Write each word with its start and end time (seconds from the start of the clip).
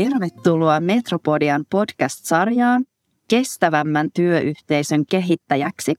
Tervetuloa 0.00 0.80
Metropodian 0.80 1.64
podcast-sarjaan 1.70 2.84
kestävämmän 3.28 4.08
työyhteisön 4.14 5.06
kehittäjäksi, 5.06 5.94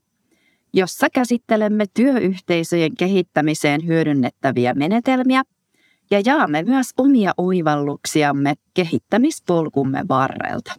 jossa 0.72 1.06
käsittelemme 1.10 1.84
työyhteisöjen 1.94 2.96
kehittämiseen 2.96 3.86
hyödynnettäviä 3.86 4.74
menetelmiä 4.74 5.42
ja 6.10 6.22
jaamme 6.24 6.62
myös 6.62 6.90
omia 6.98 7.32
oivalluksiamme 7.36 8.54
kehittämispolkumme 8.74 10.04
varrelta. 10.08 10.74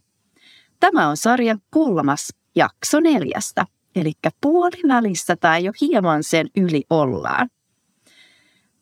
Tämä 0.80 1.08
on 1.10 1.18
sarjan 1.18 1.60
kolmas 1.70 2.34
jakso 2.56 3.00
neljästä, 3.00 3.66
eli 3.96 4.12
puolivälissä 4.42 5.36
tai 5.36 5.64
jo 5.64 5.72
hieman 5.82 6.24
sen 6.24 6.48
yli 6.58 6.84
ollaan. 6.90 7.50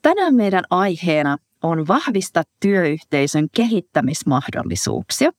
Tänään 0.01 0.35
meidän 0.35 0.63
aiheena 0.69 1.37
on 1.63 1.87
vahvista 1.87 2.43
työyhteisön 2.59 3.47
kehittämismahdollisuuksia. 3.55 5.31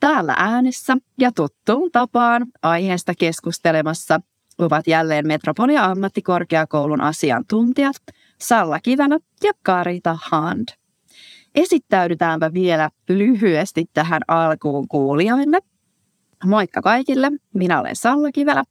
Täällä 0.00 0.34
äänessä 0.38 0.96
ja 1.18 1.32
tuttuun 1.32 1.90
tapaan 1.92 2.46
aiheesta 2.62 3.12
keskustelemassa 3.18 4.20
ovat 4.58 4.86
jälleen 4.86 5.26
Metropolia 5.26 5.84
ammattikorkeakoulun 5.84 7.00
asiantuntijat 7.00 7.96
Salla 8.40 8.80
Kivänä 8.80 9.18
ja 9.42 9.52
Karita 9.62 10.18
Hand. 10.22 10.68
Esittäydytäänpä 11.54 12.52
vielä 12.54 12.90
lyhyesti 13.08 13.84
tähän 13.94 14.22
alkuun 14.28 14.88
kuulijoille. 14.88 15.58
Moikka 16.44 16.82
kaikille, 16.82 17.30
minä 17.54 17.80
olen 17.80 17.96
Salla 17.96 18.32
Kivelä, 18.32 18.64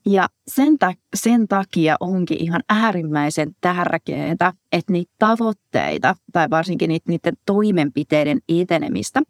Ja 0.07 0.29
sen, 0.47 0.79
ta- 0.79 0.95
sen 1.17 1.49
takia 1.49 1.97
onkin 2.01 2.43
ihan 2.43 2.63
äärimmäisen 2.69 3.57
tärkeää, 3.61 4.33
että 4.73 4.93
niitä 4.93 5.13
tavoitteita 5.19 6.17
tai 6.33 6.51
varsinkin 6.51 6.89
niitä, 6.89 7.11
niiden 7.11 7.35
toimenpiteiden 7.47 8.39
etenemistä 8.49 9.23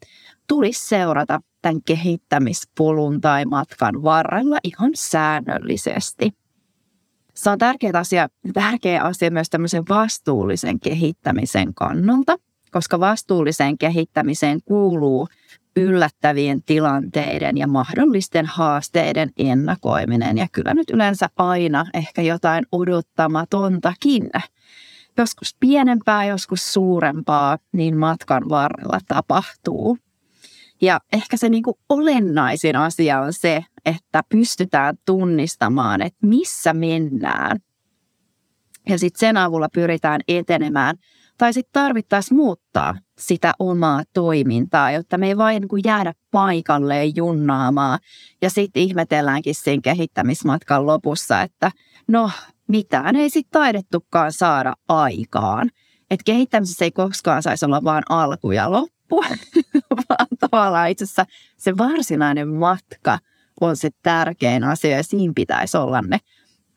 tulisi 0.47 0.89
seurata 0.89 1.41
tämän 1.63 1.83
kehittämispolun 1.87 3.21
tai 3.21 3.45
matkan 3.45 4.03
varrella 4.03 4.59
ihan 4.65 4.91
säännöllisesti. 4.95 6.31
Se 7.35 7.51
on 7.51 7.59
tärkeä 7.59 7.91
asia, 7.95 8.29
tärkeä 8.55 9.03
asia 9.03 9.31
myös 9.31 9.51
tämmöisen 9.51 9.83
vastuullisen 9.89 10.81
kehittämisen 10.81 11.75
kannalta, 11.75 12.37
koska 12.71 13.01
vastuulliseen 13.01 13.79
kehittämiseen 13.79 14.61
kuuluu 14.65 15.29
yllättävien 15.77 16.63
tilanteiden 16.63 17.59
ja 17.59 17.67
mahdollisten 17.67 18.47
haasteiden 18.47 19.31
ennakoiminen. 19.37 20.39
Ja 20.39 20.47
kyllä 20.53 20.75
nyt 20.75 20.91
yleensä 20.91 21.29
aina 21.37 21.87
ehkä 21.95 22.23
jotain 22.23 22.67
odottamatontakin. 22.73 24.31
Joskus 25.19 25.57
pienempää, 25.61 26.25
joskus 26.25 26.73
suurempaa, 26.73 27.59
niin 27.73 27.97
matkan 27.97 28.49
varrella 28.49 28.99
tapahtuu. 29.09 29.99
Ja 30.81 31.01
ehkä 31.13 31.37
se 31.37 31.49
niin 31.49 31.63
kuin 31.63 31.77
olennaisin 31.89 32.77
asia 32.77 33.21
on 33.21 33.33
se, 33.33 33.65
että 33.85 34.23
pystytään 34.29 34.97
tunnistamaan, 35.07 36.03
että 36.03 36.27
missä 36.27 36.73
mennään. 36.73 37.61
Ja 38.89 38.99
sitten 38.99 39.21
sen 39.21 39.37
avulla 39.37 39.69
pyritään 39.73 40.21
etenemään– 40.29 40.97
tai 41.41 41.53
sitten 41.53 41.83
tarvittaisiin 41.83 42.37
muuttaa 42.37 42.95
sitä 43.19 43.53
omaa 43.59 44.03
toimintaa, 44.13 44.91
jotta 44.91 45.19
me 45.19 45.27
ei 45.27 45.37
vain 45.37 45.63
niin 45.63 45.85
jäädä 45.85 46.13
paikalleen 46.31 47.17
junnaamaan. 47.17 47.99
Ja 48.43 48.51
sitten 48.51 48.83
ihmetelläänkin 48.83 49.55
siinä 49.55 49.81
kehittämismatkan 49.85 50.87
lopussa, 50.87 51.43
että 51.43 51.71
no 52.09 52.31
mitään 52.69 53.17
ei 53.17 53.31
sitten 53.31 53.61
taidettukaan 53.61 54.33
saada 54.33 54.75
aikaan. 54.89 55.71
Että 56.11 56.25
kehittämisessä 56.25 56.85
ei 56.85 56.91
koskaan 56.91 57.43
saisi 57.43 57.65
olla 57.65 57.85
vain 57.85 58.05
alku 58.09 58.53
ja 58.53 58.73
loppu, 58.73 59.25
vaan 60.09 60.27
tavallaan 60.41 60.91
itse 60.91 61.05
asiassa 61.05 61.27
se 61.57 61.79
varsinainen 61.79 62.49
matka 62.49 63.19
on 63.61 63.77
se 63.77 63.91
tärkein 64.03 64.65
asia 64.65 64.97
ja 64.97 65.05
siinä 65.05 65.33
pitäisi 65.37 65.77
olla 65.77 66.03
ne 66.03 66.19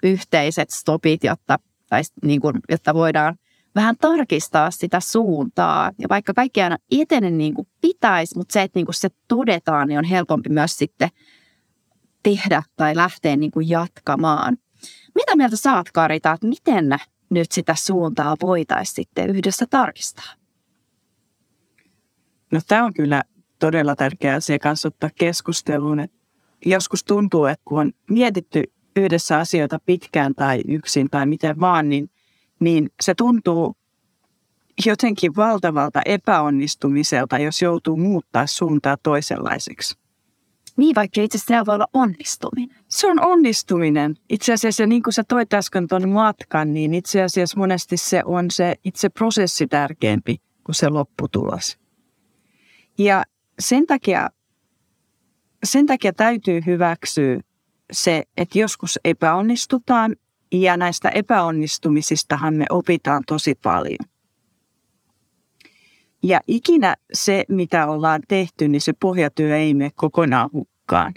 yhteiset 0.04 0.70
stopit, 0.70 1.24
jotta, 1.24 1.60
tai 1.90 2.02
niin 2.24 2.42
kuin, 2.42 2.60
jotta 2.70 2.94
voidaan 2.94 3.38
vähän 3.76 3.98
tarkistaa 3.98 4.72
sitä 4.72 5.00
suuntaa. 5.00 5.92
Ja 6.00 6.10
vaikka 6.10 6.34
kaikki 6.34 6.62
aina 6.62 6.78
etene 6.92 7.30
niin 7.30 7.54
kuin 7.54 7.68
pitäisi, 7.82 8.38
mutta 8.38 8.54
se, 8.54 8.62
että 8.62 8.80
niin 8.80 8.86
kuin 8.86 8.96
se 8.96 9.10
todetaan, 9.28 9.88
niin 9.88 9.98
on 9.98 10.06
helpompi 10.06 10.50
myös 10.50 10.78
sitten 10.78 11.10
tehdä 12.24 12.64
tai 12.76 12.96
lähteä 12.96 13.36
niin 13.36 13.52
kuin 13.52 13.70
jatkamaan. 13.70 14.58
Mitä 15.16 15.36
mieltä 15.36 15.56
saat, 15.56 15.92
Karita, 15.92 16.32
että 16.32 16.48
miten 16.48 16.98
nyt 17.30 17.52
sitä 17.52 17.76
suuntaa 17.76 18.36
voitaisiin 18.42 18.96
sitten 18.96 19.30
yhdessä 19.30 19.66
tarkistaa? 19.70 20.34
No 22.52 22.60
tämä 22.68 22.86
on 22.86 22.94
kyllä 22.94 23.24
todella 23.60 23.96
tärkeä 23.96 24.36
asia 24.36 24.60
kanssa 24.60 24.88
ottaa 24.88 25.10
keskusteluun. 25.16 26.00
Että 26.00 26.18
joskus 26.66 27.04
tuntuu, 27.04 27.46
että 27.46 27.62
kun 27.66 27.80
on 27.80 27.92
mietitty 28.10 28.64
yhdessä 28.96 29.40
asioita 29.40 29.80
pitkään 29.86 30.36
tai 30.36 30.62
yksin 30.68 31.10
tai 31.10 31.26
miten 31.26 31.60
vaan, 31.60 31.90
niin 31.90 32.10
niin 32.60 32.90
se 33.02 33.16
tuntuu 33.16 33.76
jotenkin 34.86 35.36
valtavalta 35.36 36.02
epäonnistumiselta, 36.06 37.38
jos 37.38 37.62
joutuu 37.62 37.98
muuttaa 37.98 38.48
suuntaa 38.48 38.98
toisenlaiseksi. 39.04 39.96
Niin, 40.78 40.96
vaikka 40.96 41.22
itse 41.22 41.38
asiassa 41.38 41.66
voi 41.66 41.76
olla 41.76 41.88
onnistuminen. 41.94 42.78
Se 42.88 43.08
on 43.08 43.26
onnistuminen. 43.26 44.16
Itse 44.30 44.54
asiassa, 44.54 44.86
niin 44.86 45.04
kuin 45.04 45.14
sä 45.14 45.24
toit 45.24 45.54
äsken 45.54 45.88
tuon 45.88 46.10
matkan, 46.10 46.74
niin 46.74 46.94
itse 46.94 47.24
asiassa 47.24 47.58
monesti 47.58 47.98
se 47.98 48.22
on 48.26 48.52
se 48.52 48.76
itse 48.84 49.10
prosessi 49.10 49.68
tärkeämpi 49.68 50.42
kuin 50.64 50.76
se 50.76 50.90
lopputulos. 50.90 51.78
Ja 52.98 53.24
sen 53.60 53.88
takia, 53.88 54.30
sen 55.64 55.86
takia 55.86 56.14
täytyy 56.14 56.62
hyväksyä 56.66 57.40
se, 57.92 58.24
että 58.38 58.60
joskus 58.60 59.00
epäonnistutaan 59.06 60.16
Ja 60.54 60.78
näistä 60.78 61.10
epäonnistumisistahan 61.10 62.54
me 62.54 62.66
opitaan 62.70 63.24
tosi 63.28 63.56
paljon. 63.64 64.10
Ja 66.24 66.40
ikinä 66.48 66.96
se, 67.14 67.46
mitä 67.50 67.88
ollaan 67.88 68.22
tehty, 68.28 68.68
niin 68.68 68.82
se 68.82 68.94
pohjatyö 68.94 69.58
ei 69.58 69.74
mene 69.74 69.92
kokonaan 69.96 70.50
hukkaan. 70.54 71.14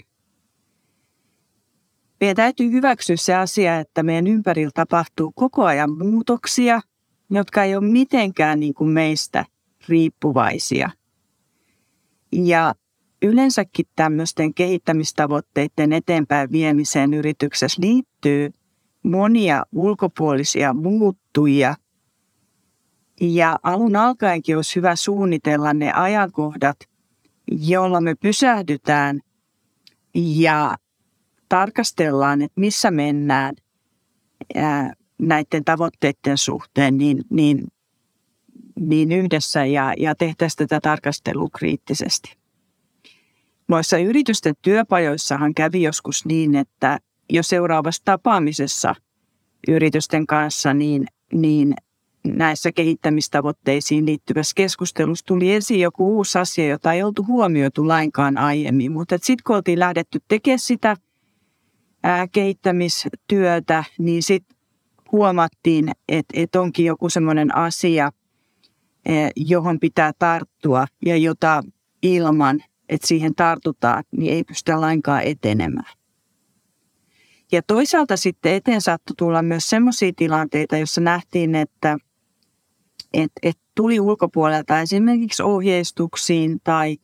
Meidän 2.21 2.35
täytyy 2.35 2.71
hyväksyä 2.71 3.15
se 3.15 3.35
asia, 3.35 3.79
että 3.79 4.03
meidän 4.03 4.27
ympärillä 4.27 4.71
tapahtuu 4.73 5.31
koko 5.35 5.65
ajan 5.65 5.97
muutoksia, 5.97 6.81
jotka 7.29 7.63
ei 7.63 7.75
ole 7.75 7.85
mitenkään 7.85 8.59
niin 8.59 8.73
kuin 8.73 8.89
meistä 8.89 9.45
riippuvaisia. 9.89 10.89
Ja 12.31 12.75
yleensäkin 13.21 13.85
tämmöisten 13.95 14.53
kehittämistavoitteiden 14.53 15.93
eteenpäin 15.93 16.51
viemiseen 16.51 17.13
yrityksessä 17.13 17.81
liittyy 17.81 18.51
monia 19.07 19.63
ulkopuolisia 19.71 20.73
muuttujia. 20.73 21.75
Ja 23.21 23.59
alun 23.63 23.95
alkaenkin 23.95 24.55
olisi 24.55 24.75
hyvä 24.75 24.95
suunnitella 24.95 25.73
ne 25.73 25.91
ajankohdat, 25.93 26.77
jolla 27.51 28.01
me 28.01 28.15
pysähdytään 28.15 29.19
ja 30.13 30.77
tarkastellaan, 31.49 32.41
että 32.41 32.61
missä 32.61 32.91
mennään 32.91 33.55
näiden 35.19 35.63
tavoitteiden 35.65 36.37
suhteen, 36.37 36.97
niin, 36.97 37.23
niin, 37.29 37.67
niin 38.79 39.11
yhdessä 39.11 39.65
ja, 39.65 39.93
ja 39.97 40.15
tehtäisiin 40.15 40.57
tätä 40.57 40.79
tarkastelua 40.81 41.49
kriittisesti. 41.57 42.37
Noissa 43.67 43.97
yritysten 43.97 44.55
työpajoissahan 44.61 45.53
kävi 45.53 45.81
joskus 45.81 46.25
niin, 46.25 46.55
että 46.55 46.99
jo 47.29 47.43
seuraavassa 47.43 48.01
tapaamisessa 48.05 48.95
yritysten 49.67 50.27
kanssa, 50.27 50.73
niin, 50.73 51.05
niin 51.33 51.73
näissä 52.27 52.71
kehittämistavoitteisiin 52.71 54.05
liittyvässä 54.05 54.53
keskustelussa 54.55 55.25
tuli 55.25 55.53
esiin 55.53 55.79
joku 55.79 56.17
uusi 56.17 56.39
asia, 56.39 56.67
jota 56.67 56.93
ei 56.93 57.03
oltu 57.03 57.25
huomioitu 57.25 57.87
lainkaan 57.87 58.37
aiemmin. 58.37 58.91
Mutta 58.91 59.17
sitten 59.17 59.43
kun 59.47 59.55
oltiin 59.55 59.79
lähdetty 59.79 60.19
tekemään 60.27 60.59
sitä 60.59 60.97
ää, 62.03 62.27
kehittämistyötä, 62.27 63.83
niin 63.99 64.23
sitten 64.23 64.57
huomattiin, 65.11 65.91
että, 66.07 66.33
että 66.41 66.61
onkin 66.61 66.85
joku 66.85 67.09
semmoinen 67.09 67.55
asia, 67.55 68.11
johon 69.35 69.79
pitää 69.79 70.11
tarttua 70.19 70.85
ja 71.05 71.17
jota 71.17 71.63
ilman, 72.01 72.63
että 72.89 73.07
siihen 73.07 73.35
tartutaan, 73.35 74.03
niin 74.11 74.33
ei 74.33 74.43
pystytä 74.43 74.81
lainkaan 74.81 75.23
etenemään. 75.23 75.96
Ja 77.51 77.61
toisaalta 77.61 78.17
sitten 78.17 78.53
eteen 78.53 78.81
saattoi 78.81 79.15
tulla 79.17 79.41
myös 79.41 79.69
sellaisia 79.69 80.11
tilanteita, 80.15 80.77
joissa 80.77 81.01
nähtiin, 81.01 81.55
että 81.55 81.97
et, 83.13 83.31
et 83.43 83.57
tuli 83.75 83.99
ulkopuolelta 83.99 84.79
esimerkiksi 84.79 85.43
ohjeistuksiin 85.43 86.59
tai, 86.63 86.97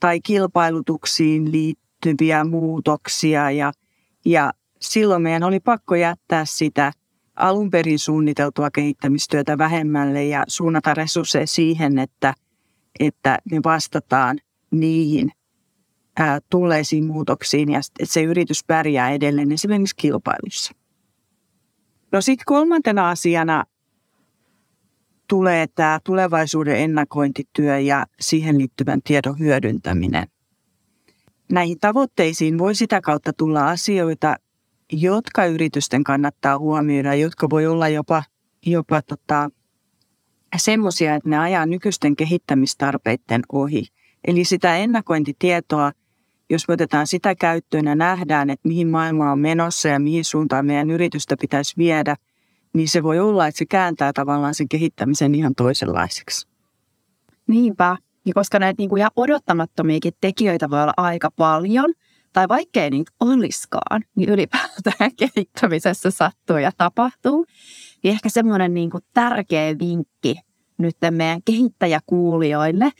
tai 0.00 0.20
kilpailutuksiin 0.20 1.52
liittyviä 1.52 2.44
muutoksia. 2.44 3.50
Ja, 3.50 3.72
ja 4.24 4.52
silloin 4.80 5.22
meidän 5.22 5.42
oli 5.42 5.60
pakko 5.60 5.94
jättää 5.94 6.44
sitä 6.44 6.92
alun 7.36 7.70
perin 7.70 7.98
suunniteltua 7.98 8.70
kehittämistyötä 8.70 9.58
vähemmälle 9.58 10.24
ja 10.24 10.44
suunnata 10.48 10.94
resursseja 10.94 11.46
siihen, 11.46 11.98
että, 11.98 12.34
että 13.00 13.38
me 13.50 13.60
vastataan 13.64 14.38
niihin 14.70 15.32
tulleisiin 16.50 17.06
muutoksiin 17.06 17.72
ja 17.72 17.78
että 17.78 18.12
se 18.12 18.22
yritys 18.22 18.64
pärjää 18.66 19.10
edelleen 19.10 19.52
esimerkiksi 19.52 19.96
kilpailussa. 19.96 20.72
No 22.12 22.20
sitten 22.20 22.44
kolmantena 22.46 23.10
asiana 23.10 23.64
tulee 25.28 25.66
tämä 25.66 26.00
tulevaisuuden 26.04 26.76
ennakointityö 26.76 27.78
ja 27.78 28.06
siihen 28.20 28.58
liittyvän 28.58 29.02
tiedon 29.02 29.38
hyödyntäminen. 29.38 30.26
Näihin 31.52 31.78
tavoitteisiin 31.80 32.58
voi 32.58 32.74
sitä 32.74 33.00
kautta 33.00 33.32
tulla 33.32 33.68
asioita, 33.68 34.36
jotka 34.92 35.46
yritysten 35.46 36.04
kannattaa 36.04 36.58
huomioida, 36.58 37.14
jotka 37.14 37.50
voi 37.50 37.66
olla 37.66 37.88
jopa, 37.88 38.22
jopa 38.66 39.02
tota, 39.02 39.50
semmoisia, 40.56 41.14
että 41.14 41.28
ne 41.28 41.38
ajaa 41.38 41.66
nykyisten 41.66 42.16
kehittämistarpeiden 42.16 43.42
ohi. 43.52 43.86
Eli 44.24 44.44
sitä 44.44 44.76
ennakointitietoa, 44.76 45.92
jos 46.54 46.68
me 46.68 46.74
otetaan 46.74 47.06
sitä 47.06 47.34
käyttöön 47.34 47.84
ja 47.84 47.94
nähdään, 47.94 48.50
että 48.50 48.68
mihin 48.68 48.88
maailma 48.88 49.32
on 49.32 49.38
menossa 49.38 49.88
ja 49.88 50.00
mihin 50.00 50.24
suuntaan 50.24 50.66
meidän 50.66 50.90
yritystä 50.90 51.36
pitäisi 51.40 51.74
viedä, 51.76 52.16
niin 52.72 52.88
se 52.88 53.02
voi 53.02 53.18
olla, 53.18 53.46
että 53.46 53.58
se 53.58 53.66
kääntää 53.66 54.12
tavallaan 54.12 54.54
sen 54.54 54.68
kehittämisen 54.68 55.34
ihan 55.34 55.54
toisenlaiseksi. 55.54 56.48
Niinpä. 57.46 57.96
Ja 58.26 58.34
koska 58.34 58.58
näitä 58.58 58.78
niin 58.78 58.88
kuin 58.88 58.98
ihan 59.00 59.10
odottamattomiakin 59.16 60.12
tekijöitä 60.20 60.70
voi 60.70 60.82
olla 60.82 60.94
aika 60.96 61.30
paljon– 61.36 61.92
tai 62.32 62.48
vaikkei 62.48 62.90
niitä 62.90 63.12
olisikaan, 63.20 64.02
niin 64.16 64.28
ylipäätään 64.28 65.10
kehittämisessä 65.34 66.10
sattuu 66.10 66.56
ja 66.56 66.72
tapahtuu. 66.78 67.46
Niin 68.02 68.12
ehkä 68.12 68.28
semmoinen 68.28 68.74
niin 68.74 68.90
kuin 68.90 69.04
tärkeä 69.14 69.78
vinkki 69.78 70.34
nyt 70.78 70.96
meidän 71.10 71.42
kehittäjäkuulijoille, 71.44 72.90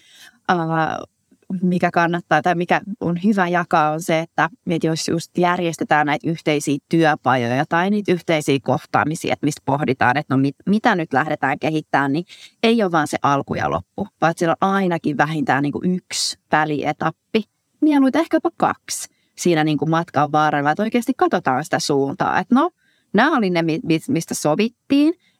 mikä 1.62 1.90
kannattaa 1.90 2.42
tai 2.42 2.54
mikä 2.54 2.80
on 3.00 3.18
hyvä 3.24 3.48
jakaa, 3.48 3.90
on 3.90 4.02
se, 4.02 4.18
että, 4.18 4.50
jos 4.82 5.08
just 5.08 5.38
järjestetään 5.38 6.06
näitä 6.06 6.30
yhteisiä 6.30 6.78
työpajoja 6.88 7.64
tai 7.68 7.90
niitä 7.90 8.12
yhteisiä 8.12 8.58
kohtaamisia, 8.62 9.32
että 9.32 9.46
mistä 9.46 9.62
pohditaan, 9.64 10.16
että 10.16 10.34
no 10.34 10.38
mit, 10.38 10.56
mitä 10.66 10.94
nyt 10.94 11.12
lähdetään 11.12 11.58
kehittämään, 11.58 12.12
niin 12.12 12.24
ei 12.62 12.82
ole 12.82 12.92
vaan 12.92 13.08
se 13.08 13.18
alku 13.22 13.54
ja 13.54 13.70
loppu, 13.70 14.08
vaan 14.20 14.34
siellä 14.36 14.56
on 14.60 14.68
ainakin 14.68 15.16
vähintään 15.16 15.62
niin 15.62 15.72
kuin 15.72 15.94
yksi 15.94 16.38
välietappi, 16.52 17.42
mieluiten 17.80 18.20
ehkä 18.20 18.36
jopa 18.36 18.50
kaksi 18.56 19.08
siinä 19.38 19.64
niin 19.64 19.78
kuin 19.78 19.90
matkan 19.90 20.32
varrella, 20.32 20.70
että 20.70 20.82
oikeasti 20.82 21.12
katsotaan 21.16 21.64
sitä 21.64 21.78
suuntaa, 21.78 22.38
että 22.38 22.54
no, 22.54 22.70
nämä 23.12 23.36
oli 23.36 23.50
ne, 23.50 23.64
mistä 24.08 24.34
sovittiin, 24.34 25.14
että 25.14 25.31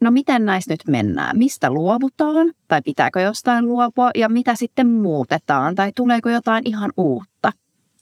no 0.00 0.10
miten 0.10 0.44
näistä 0.44 0.72
nyt 0.72 0.80
mennään, 0.86 1.38
mistä 1.38 1.70
luovutaan? 1.70 2.52
Tai 2.68 2.82
pitääkö 2.82 3.20
jostain 3.20 3.66
luopua? 3.66 4.10
Ja 4.14 4.28
mitä 4.28 4.54
sitten 4.54 4.86
muutetaan? 4.86 5.74
Tai 5.74 5.92
tuleeko 5.96 6.30
jotain 6.30 6.62
ihan 6.66 6.92
uutta. 6.96 7.52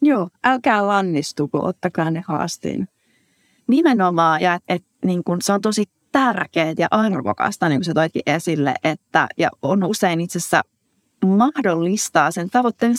Joo, 0.03 0.29
älkää 0.45 0.87
lannistuko, 0.87 1.67
ottakaa 1.67 2.11
ne 2.11 2.25
haasteen. 2.27 2.89
Nimenomaan, 3.67 4.41
ja 4.41 4.55
et, 4.55 4.63
et, 4.69 4.85
niin 5.05 5.25
kun, 5.25 5.43
se 5.43 5.53
on 5.53 5.61
tosi 5.61 5.85
tärkeää 6.13 6.75
ja 6.79 6.89
arvokasta, 6.91 7.69
niin 7.69 7.79
kuin 7.79 7.85
sä 7.85 7.95
toitkin 7.95 8.23
esille, 8.27 8.75
että, 8.85 9.29
ja 9.37 9.51
on 9.63 9.85
usein 9.85 10.21
itse 10.21 10.39
asiassa 10.39 10.63
mahdollistaa 11.27 12.31
sen 12.31 12.51
tavoitteen 12.51 12.95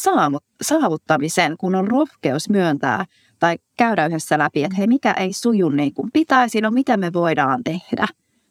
saavuttamisen, 0.62 1.58
kun 1.58 1.76
on 1.76 1.88
rohkeus 1.88 2.50
myöntää 2.50 3.06
tai 3.40 3.58
käydä 3.78 4.06
yhdessä 4.06 4.38
läpi, 4.38 4.64
että 4.64 4.78
hei, 4.78 4.88
mikä 4.88 5.12
ei 5.12 5.34
suju 5.34 5.70
niin 5.70 5.94
kuin 5.94 6.10
pitäisi, 6.14 6.62
no 6.62 6.72
mitä 6.72 6.98
me 6.98 7.14
voidaan 7.14 7.64
tehdä 7.64 8.08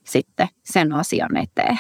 sitten 0.09 0.49
sen 0.65 0.93
asian 0.93 1.37
eteen. 1.37 1.79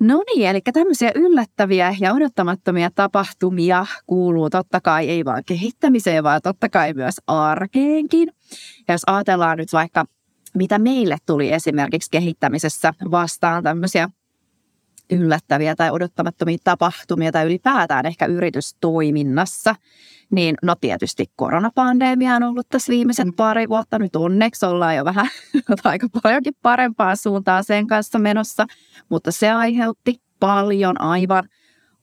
No 0.00 0.22
niin, 0.26 0.48
eli 0.48 0.60
tämmöisiä 0.60 1.12
yllättäviä 1.14 1.94
ja 2.00 2.14
odottamattomia 2.14 2.90
tapahtumia 2.94 3.86
kuuluu 4.06 4.50
totta 4.50 4.80
kai 4.80 5.08
ei 5.08 5.24
vain 5.24 5.44
kehittämiseen, 5.44 6.24
vaan 6.24 6.40
totta 6.42 6.68
kai 6.68 6.94
myös 6.94 7.14
arkeenkin. 7.26 8.32
Ja 8.88 8.94
jos 8.94 9.02
ajatellaan 9.06 9.58
nyt 9.58 9.72
vaikka, 9.72 10.04
mitä 10.54 10.78
meille 10.78 11.16
tuli 11.26 11.52
esimerkiksi 11.52 12.10
kehittämisessä 12.10 12.94
vastaan 13.10 13.62
tämmöisiä 13.62 14.08
yllättäviä 15.10 15.76
tai 15.76 15.90
odottamattomia 15.90 16.58
tapahtumia 16.64 17.32
tai 17.32 17.46
ylipäätään 17.46 18.06
ehkä 18.06 18.26
yritystoiminnassa, 18.26 19.74
niin 20.30 20.54
no 20.62 20.74
tietysti 20.80 21.26
koronapandemia 21.36 22.34
on 22.34 22.42
ollut 22.42 22.68
tässä 22.68 22.90
viimeisen 22.90 23.32
pari 23.32 23.68
vuotta. 23.68 23.98
Nyt 23.98 24.16
onneksi 24.16 24.66
ollaan 24.66 24.96
jo 24.96 25.04
vähän 25.04 25.28
aika 25.84 26.08
paljonkin 26.22 26.54
parempaa 26.62 27.16
suuntaan 27.16 27.64
sen 27.64 27.86
kanssa 27.86 28.18
menossa, 28.18 28.66
mutta 29.08 29.32
se 29.32 29.50
aiheutti 29.50 30.20
paljon 30.40 31.00
aivan 31.00 31.48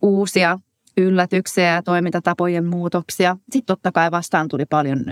uusia 0.02 0.60
yllätyksiä 0.98 1.74
ja 1.74 1.84
toimintatapojen 1.84 2.66
muutoksia. 2.66 3.38
Sitten 3.52 3.66
totta 3.66 3.92
kai 3.92 4.12
vastaan 4.12 4.48
tuli 4.48 4.66
paljon, 4.66 5.06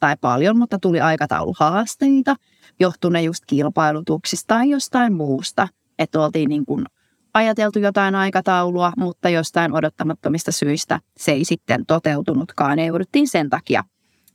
tai 0.00 0.16
paljon, 0.20 0.58
mutta 0.58 0.78
tuli 0.78 1.00
aikatauluhaasteita, 1.00 2.36
johtuneen 2.80 3.24
just 3.24 3.44
kilpailutuksista 3.46 4.54
tai 4.54 4.70
jostain 4.70 5.12
muusta, 5.12 5.68
että 5.98 6.20
oltiin 6.20 6.48
niin 6.48 6.66
kuin 6.66 6.84
ajateltu 7.34 7.78
jotain 7.78 8.14
aikataulua, 8.14 8.92
mutta 8.96 9.28
jostain 9.28 9.72
odottamattomista 9.72 10.52
syistä 10.52 11.00
se 11.16 11.32
ei 11.32 11.44
sitten 11.44 11.86
toteutunutkaan. 11.86 12.76
Ne 12.76 12.86
jouduttiin 12.86 13.28
sen 13.28 13.50
takia, 13.50 13.84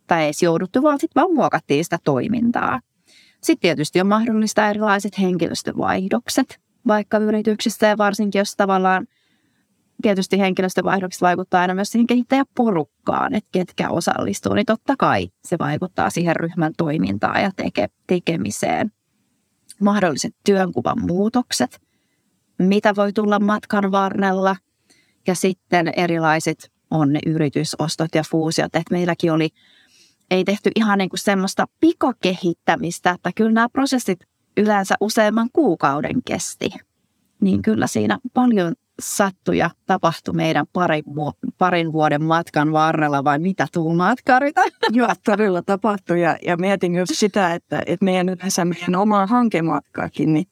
tai 0.08 0.24
ei 0.24 0.32
jouduttu, 0.42 0.84
vaan 0.84 1.00
sitten 1.00 1.22
vaan 1.22 1.34
muokattiin 1.34 1.84
sitä 1.84 2.00
toimintaa. 2.04 2.80
Sitten 3.42 3.62
tietysti 3.62 4.02
on 4.02 4.08
mahdollista 4.08 4.70
erilaiset 4.70 5.20
henkilöstövaihdokset, 5.20 6.60
vaikka 6.88 7.18
yrityksissä 7.18 7.88
ja 7.88 7.98
varsinkin 7.98 8.40
jos 8.40 8.56
tavallaan 8.56 9.08
tietysti 10.02 10.40
henkilöstövaihdoksessa 10.40 11.26
vaikuttaa 11.26 11.62
aina 11.62 11.74
myös 11.74 11.92
siihen 11.92 12.08
kehittäjäporukkaan, 12.08 13.36
että 13.36 13.50
ketkä 13.52 13.90
osallistuu, 13.90 14.54
niin 14.54 14.66
totta 14.66 14.96
kai 15.00 15.30
se 15.44 15.58
vaikuttaa 15.60 16.10
siihen 16.10 16.36
ryhmän 16.36 16.74
toimintaan 16.78 17.42
ja 17.42 17.52
teke, 17.56 17.88
tekemiseen. 18.08 18.92
Mahdolliset 19.82 20.36
työnkuvan 20.46 21.02
muutokset, 21.02 21.82
mitä 22.60 22.96
voi 22.96 23.14
tulla 23.14 23.40
matkan 23.40 23.92
varrella 23.92 24.56
ja 25.28 25.36
sitten 25.36 25.94
erilaiset 25.96 26.72
on 26.92 27.14
ne 27.14 27.20
yritysostot 27.26 28.16
ja 28.16 28.24
fuusiot. 28.32 28.76
Että 28.76 28.94
meilläkin 28.94 29.32
oli, 29.32 29.50
ei 30.32 30.44
tehty 30.44 30.72
ihan 30.76 30.98
niin 30.98 31.10
kuin 31.10 31.20
semmoista 31.20 31.68
pikakehittämistä, 31.80 33.12
että 33.12 33.32
kyllä 33.36 33.52
nämä 33.52 33.70
prosessit 33.70 34.20
yleensä 34.58 34.96
useamman 35.02 35.50
kuukauden 35.54 36.24
kesti. 36.26 36.70
Niin 37.42 37.62
kyllä 37.62 37.88
siinä 37.88 38.20
paljon 38.34 38.74
sattuja 39.02 39.70
tapahtui 39.86 40.34
meidän 40.34 40.66
parin, 40.74 41.04
parin 41.58 41.94
vuoden 41.94 42.24
matkan 42.24 42.72
varrella 42.72 43.24
vai 43.24 43.40
mitä 43.40 43.68
tuumaat 43.74 44.20
Karita? 44.26 44.62
Joo, 44.92 45.10
todella 45.26 45.62
tapahtui 45.62 46.22
ja, 46.22 46.38
ja 46.46 46.58
mietin 46.58 46.92
myös 46.92 47.10
sitä, 47.14 47.54
että, 47.54 47.84
että 47.86 48.06
meidän 48.06 48.30
yleensä 48.30 48.66
meidän 48.66 48.96
omaa 48.96 49.28
hankematkaakin, 49.28 50.34
niin 50.34 50.46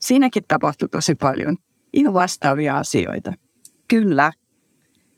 siinäkin 0.00 0.44
tapahtui 0.48 0.88
tosi 0.88 1.14
paljon 1.14 1.56
ihan 1.92 2.14
vastaavia 2.14 2.76
asioita. 2.76 3.32
Kyllä, 3.88 4.32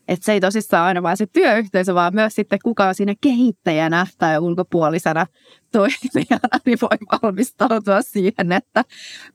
että 0.07 0.25
se 0.25 0.31
ei 0.31 0.41
tosissaan 0.41 0.85
aina 0.85 1.03
vain 1.03 1.17
se 1.17 1.25
työyhteisö, 1.25 1.95
vaan 1.95 2.15
myös 2.15 2.35
sitten 2.35 2.59
kuka 2.63 2.87
on 2.87 2.95
siinä 2.95 3.13
kehittäjänä 3.21 4.07
tai 4.17 4.39
ulkopuolisena 4.39 5.27
toimijana, 5.71 6.59
niin 6.65 6.77
voi 6.81 7.19
valmistautua 7.21 8.01
siihen, 8.01 8.51
että 8.51 8.83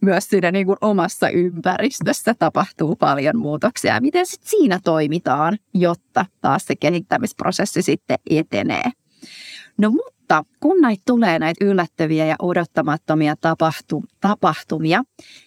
myös 0.01 0.29
siinä 0.29 0.53
niin 0.53 0.67
kuin 0.67 0.79
omassa 0.81 1.29
ympäristössä 1.29 2.35
tapahtuu 2.39 2.97
paljon 2.97 3.39
muutoksia. 3.39 4.01
Miten 4.01 4.27
sitten 4.27 4.51
siinä 4.51 4.81
toimitaan, 4.85 5.59
jotta 5.75 6.27
taas 6.41 6.67
se 6.67 6.77
kehittämisprosessi 6.77 7.83
sitten 7.83 8.19
etenee. 8.31 8.91
No 9.79 9.91
mutta 9.91 10.18
kun 10.61 10.81
näitä 10.81 11.03
tulee 11.07 11.39
näitä 11.39 11.65
yllättäviä 11.65 12.27
ja 12.27 12.37
odottamattomia 12.39 13.37
tapahtu, 13.41 14.05
tapahtumia, 14.21 15.03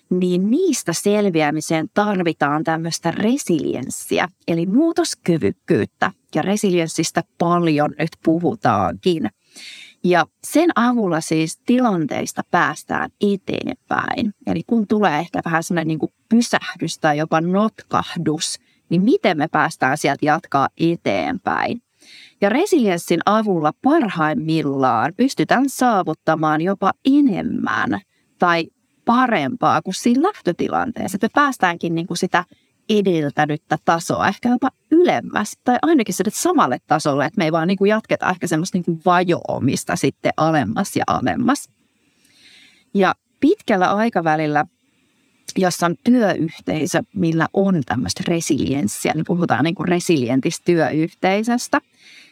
niin 0.10 0.52
niistä 0.52 0.94
selviämiseen 0.94 1.90
tarvitaan 1.94 2.64
tämmöistä 2.64 3.12
resilienssiä, 3.12 4.28
eli 4.48 4.66
muutoskyvykkyyttä. 4.66 6.12
Ja 6.36 6.42
resilienssistä 6.42 7.24
paljon 7.38 7.92
nyt 8.00 8.10
puhutaankin. 8.24 9.30
Ja 10.04 10.26
sen 10.44 10.70
avulla 10.76 11.22
siis 11.22 11.58
tilanteista 11.66 12.42
päästään 12.52 13.10
eteenpäin. 13.22 14.34
Eli 14.48 14.62
kun 14.68 14.88
tulee 14.88 15.20
ehkä 15.20 15.42
vähän 15.46 15.64
sellainen 15.64 15.88
niin 15.88 16.00
kuin 16.00 16.14
pysähdys 16.30 17.00
tai 17.00 17.18
jopa 17.18 17.42
notkahdus, 17.42 18.60
niin 18.90 19.02
miten 19.02 19.38
me 19.38 19.48
päästään 19.48 19.98
sieltä 19.98 20.26
jatkaa 20.26 20.70
eteenpäin. 20.78 21.82
Ja 22.42 22.50
resilienssin 22.50 23.20
avulla 23.26 23.72
parhaimmillaan 23.82 25.14
pystytään 25.18 25.66
saavuttamaan 25.68 26.62
jopa 26.62 26.92
enemmän 27.06 28.02
tai 28.40 28.68
parempaa 29.06 29.82
kuin 29.82 29.94
siinä 29.94 30.22
lähtötilanteessa. 30.22 31.16
Että 31.16 31.26
me 31.26 31.32
päästäänkin 31.34 31.96
niin 31.96 32.08
kuin 32.08 32.18
sitä 32.18 32.46
edeltänyttä 32.90 33.78
tasoa, 33.86 34.28
ehkä 34.28 34.50
jopa 34.50 34.70
ylemmäs 34.92 35.58
tai 35.64 35.78
ainakin 35.82 36.16
sille 36.16 36.32
samalle 36.34 36.78
tasolle, 36.88 37.26
että 37.26 37.38
me 37.38 37.46
ei 37.46 37.52
vaan 37.52 37.68
niin 37.68 37.78
kuin 37.78 37.90
jatketa 37.90 38.30
ehkä 38.30 38.48
semmoista 38.48 38.78
niin 38.78 38.86
kuin 38.86 39.02
vajoamista 39.06 39.96
sitten 39.96 40.32
alemmas 40.38 40.96
ja 40.96 41.04
alemmas. 41.08 41.70
Ja 42.94 43.16
pitkällä 43.40 43.94
aikavälillä, 43.94 44.66
jossa 45.58 45.86
on 45.86 45.96
työyhteisö, 46.04 47.02
millä 47.16 47.48
on 47.54 47.82
tämmöistä 47.86 48.24
resilienssiä, 48.28 49.12
niin 49.16 49.26
puhutaan 49.28 49.64
niin 49.64 49.76
kuin 49.76 49.88
resilientistä 49.88 50.66
työyhteisöstä, 50.66 51.82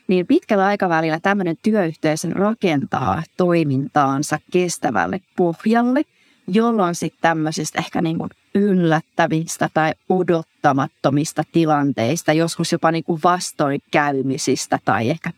niin 0.10 0.28
pitkällä 0.28 0.66
aikavälillä 0.66 1.20
tämmöinen 1.20 1.58
työyhteisö 1.64 2.30
rakentaa 2.32 3.24
toimintaansa 3.38 4.40
kestävälle 4.52 5.22
pohjalle, 5.36 6.02
jolloin 6.48 6.96
sitten 6.96 7.22
tämmöisistä 7.22 7.80
ehkä 7.80 8.02
niin 8.02 8.18
kuin 8.18 8.30
yllättävistä 8.56 9.70
tai 9.74 9.94
odottamattomista 10.10 11.44
tilanteista, 11.52 12.34
joskus 12.34 12.72
jopa 12.72 12.92
niin 12.92 13.04
kuin 13.04 13.22
vastoinkäymisistä 13.24 14.80
tai 14.86 15.10
ehkä 15.10 15.32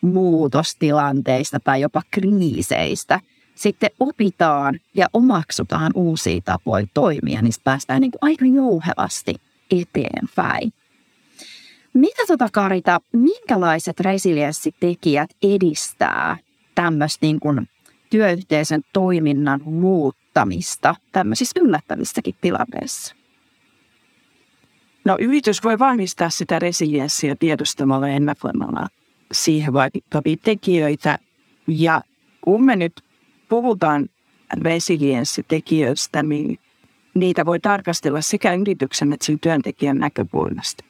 muutostilanteista 0.00 1.60
tai 1.60 1.80
jopa 1.80 2.02
kriiseistä, 2.10 3.20
sitten 3.54 3.90
opitaan 4.00 4.80
ja 4.94 5.06
omaksutaan 5.12 5.92
uusia 5.94 6.40
tapoja 6.44 6.86
toimia, 6.94 7.42
niin 7.42 7.52
päästään 7.64 8.00
niin 8.00 8.10
kuin 8.10 8.18
aika 8.22 8.44
jouhevasti 8.44 9.34
eteenpäin. 9.70 10.72
Mitä 11.96 12.22
tota 12.26 12.48
Karita, 12.52 13.00
minkälaiset 13.12 14.00
resilienssitekijät 14.00 15.30
edistää 15.42 16.36
tämmöistä 16.74 17.26
niin 17.26 17.40
kuin 17.40 17.68
työyhteisön 18.10 18.82
toiminnan 18.92 19.60
muuttamista 19.64 20.94
tämmöisissä 21.12 21.60
yllättävissäkin 21.60 22.34
tilanteissa? 22.40 23.16
No 25.04 25.16
yritys 25.20 25.64
voi 25.64 25.78
vahvistaa 25.78 26.30
sitä 26.30 26.58
resilienssiä 26.58 27.36
tiedostamalla 27.36 28.08
ennakoimalla 28.08 28.88
siihen 29.32 29.72
vaikuttavia 29.72 30.36
tekijöitä. 30.44 31.18
Ja 31.66 32.02
kun 32.40 32.64
me 32.64 32.76
nyt 32.76 33.00
puhutaan 33.48 34.08
resilienssitekijöistä, 34.62 36.22
niin 36.22 36.58
niitä 37.14 37.46
voi 37.46 37.60
tarkastella 37.60 38.20
sekä 38.20 38.54
yrityksen 38.54 39.12
että 39.12 39.26
sen 39.26 39.40
työntekijän 39.40 39.98
näkökulmasta. 39.98 40.84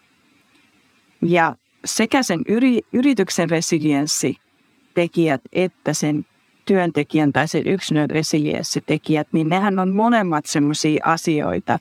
Ja 1.22 1.56
sekä 1.84 2.22
sen 2.22 2.40
yri, 2.48 2.80
yrityksen 2.92 3.50
resilienssitekijät 3.50 5.40
että 5.52 5.92
sen 5.92 6.26
työntekijän 6.64 7.32
tai 7.32 7.48
sen 7.48 7.66
yksilön 7.66 8.10
resilienssitekijät, 8.10 9.28
niin 9.32 9.48
nehän 9.48 9.78
on 9.78 9.94
molemmat 9.94 10.46
sellaisia 10.46 11.04
asioita, 11.04 11.78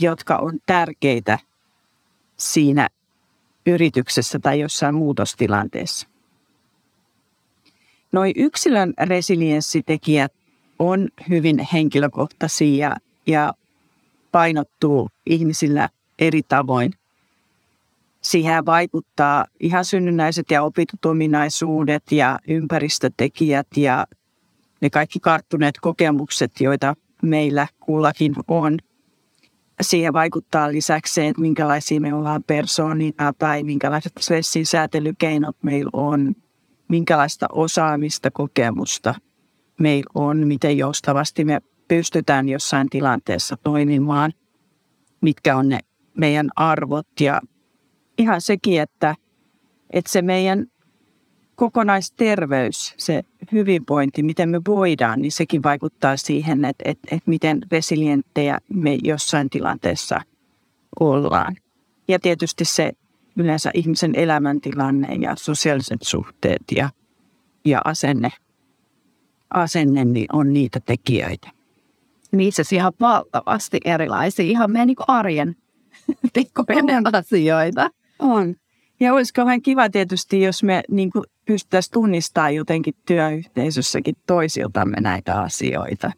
jotka 0.00 0.36
on 0.36 0.58
tärkeitä 0.66 1.38
siinä 2.36 2.88
yrityksessä 3.66 4.38
tai 4.38 4.60
jossain 4.60 4.94
muutostilanteessa. 4.94 6.08
Noin 8.12 8.32
yksilön 8.36 8.94
resilienssitekijät 8.98 10.32
on 10.78 11.08
hyvin 11.28 11.58
henkilökohtaisia 11.72 12.96
ja 13.26 13.54
painottuu 14.32 15.10
ihmisillä 15.26 15.88
eri 16.18 16.42
tavoin. 16.42 16.92
Siihen 18.22 18.66
vaikuttaa 18.66 19.46
ihan 19.60 19.84
synnynnäiset 19.84 20.50
ja 20.50 20.62
opitut 20.62 21.04
ominaisuudet 21.04 22.02
ja 22.12 22.38
ympäristötekijät 22.48 23.66
ja 23.76 24.06
ne 24.80 24.90
kaikki 24.90 25.20
karttuneet 25.20 25.74
kokemukset, 25.80 26.52
joita 26.60 26.94
meillä 27.22 27.66
kullakin 27.80 28.34
on. 28.48 28.78
Siihen 29.80 30.12
vaikuttaa 30.12 30.72
lisäksi 30.72 31.14
se, 31.14 31.28
että 31.28 31.40
minkälaisia 31.42 32.00
me 32.00 32.14
ollaan 32.14 32.42
persoonina 32.46 33.32
tai 33.38 33.62
minkälaiset 33.62 34.12
stressin 34.20 34.66
säätelykeinot 34.66 35.56
meillä 35.62 35.90
on, 35.92 36.34
minkälaista 36.88 37.46
osaamista, 37.52 38.30
kokemusta 38.30 39.14
meillä 39.78 40.10
on, 40.14 40.46
miten 40.46 40.78
joustavasti 40.78 41.44
me 41.44 41.60
pystytään 41.88 42.48
jossain 42.48 42.90
tilanteessa 42.90 43.56
toimimaan, 43.62 44.32
mitkä 45.20 45.56
on 45.56 45.68
ne 45.68 45.78
meidän 46.14 46.50
arvot 46.56 47.06
ja 47.20 47.40
ihan 48.20 48.40
sekin, 48.40 48.80
että, 48.80 49.14
että 49.90 50.12
se 50.12 50.22
meidän 50.22 50.66
kokonaisterveys, 51.54 52.94
se 52.96 53.22
hyvinvointi, 53.52 54.22
miten 54.22 54.48
me 54.48 54.60
voidaan, 54.68 55.22
niin 55.22 55.32
sekin 55.32 55.62
vaikuttaa 55.62 56.16
siihen, 56.16 56.64
että, 56.64 56.82
että, 56.84 57.08
että 57.16 57.30
miten 57.30 57.60
resilienttejä 57.72 58.58
me 58.68 58.98
jossain 59.04 59.50
tilanteessa 59.50 60.20
ollaan. 61.00 61.56
Ja 62.08 62.18
tietysti 62.18 62.64
se 62.64 62.92
yleensä 63.36 63.70
ihmisen 63.74 64.14
elämäntilanne 64.14 65.14
ja 65.14 65.34
sosiaaliset 65.36 66.02
suhteet 66.02 66.62
ja, 66.76 66.90
ja 67.64 67.80
asenne, 67.84 68.32
asenne 69.50 70.04
niin 70.04 70.26
on 70.32 70.52
niitä 70.52 70.80
tekijöitä. 70.80 71.50
Niissä 72.32 72.62
ihan 72.72 72.92
valtavasti 73.00 73.80
erilaisia, 73.84 74.44
ihan 74.44 74.70
meidän 74.70 74.86
niin 74.86 74.96
arjen 75.08 75.56
pikkuinen 76.34 77.14
asioita. 77.14 77.90
On. 78.20 78.54
Ja 79.00 79.14
olisi 79.14 79.34
kauhean 79.34 79.62
kiva 79.62 79.90
tietysti, 79.90 80.42
jos 80.42 80.62
me 80.62 80.82
niin 80.90 81.10
pystyttäisiin 81.46 81.92
tunnistamaan 81.92 82.54
jotenkin 82.54 82.94
työyhteisössäkin 83.06 84.14
toisiltamme 84.26 84.96
näitä 85.00 85.40
asioita. 85.40 86.12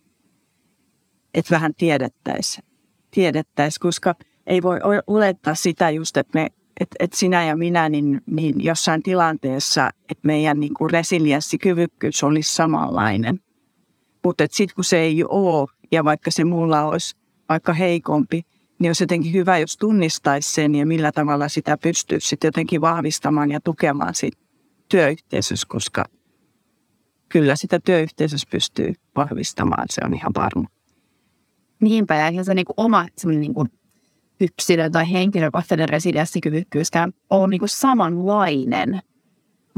Että 1.34 1.54
vähän 1.54 1.74
tiedettäisiin, 1.74 2.64
tiedettäisi, 3.10 3.80
koska 3.80 4.14
ei 4.46 4.62
voi 4.62 4.78
olettaa 5.06 5.54
sitä 5.54 5.90
just, 5.90 6.16
että, 6.16 6.38
me, 6.38 6.48
että, 6.80 6.96
että 7.00 7.16
sinä 7.16 7.44
ja 7.44 7.56
minä 7.56 7.88
niin, 7.88 8.20
niin 8.26 8.64
jossain 8.64 9.02
tilanteessa, 9.02 9.90
että 10.02 10.26
meidän 10.26 10.60
niin 10.60 10.74
kuin 10.74 10.90
resilienssikyvykkyys 10.90 12.24
olisi 12.24 12.54
samanlainen. 12.54 13.40
Mutta 14.24 14.44
sitten 14.50 14.74
kun 14.74 14.84
se 14.84 14.98
ei 14.98 15.24
ole, 15.24 15.68
ja 15.92 16.04
vaikka 16.04 16.30
se 16.30 16.44
mulla 16.44 16.84
olisi 16.84 17.16
vaikka 17.48 17.72
heikompi, 17.72 18.42
niin 18.82 18.90
olisi 18.90 19.02
jotenkin 19.02 19.32
hyvä, 19.32 19.58
jos 19.58 19.76
tunnistaisi 19.76 20.52
sen 20.52 20.74
ja 20.74 20.86
millä 20.86 21.12
tavalla 21.12 21.48
sitä 21.48 21.78
pystyy 21.78 22.20
sitten 22.20 22.48
jotenkin 22.48 22.80
vahvistamaan 22.80 23.50
ja 23.50 23.60
tukemaan 23.60 24.14
siitä 24.14 24.38
työyhteisössä, 24.88 25.66
koska 25.70 26.04
kyllä 27.28 27.56
sitä 27.56 27.80
työyhteisössä 27.84 28.48
pystyy 28.50 28.94
vahvistamaan, 29.16 29.86
se 29.90 30.00
on 30.04 30.14
ihan 30.14 30.32
varma. 30.34 30.68
Niinpä, 31.80 32.14
ja 32.14 32.28
ihan 32.28 32.44
se 32.44 32.54
niin 32.54 32.64
kuin 32.64 32.74
oma 32.76 33.06
niin 33.24 33.54
kuin 33.54 33.68
yksilön 34.40 34.92
tai 34.92 35.12
henkilökohtainen 35.12 35.88
resilienssikyvykkyyskään 35.88 37.12
on 37.30 37.50
niin 37.50 37.58
kuin 37.58 37.68
samanlainen 37.68 39.00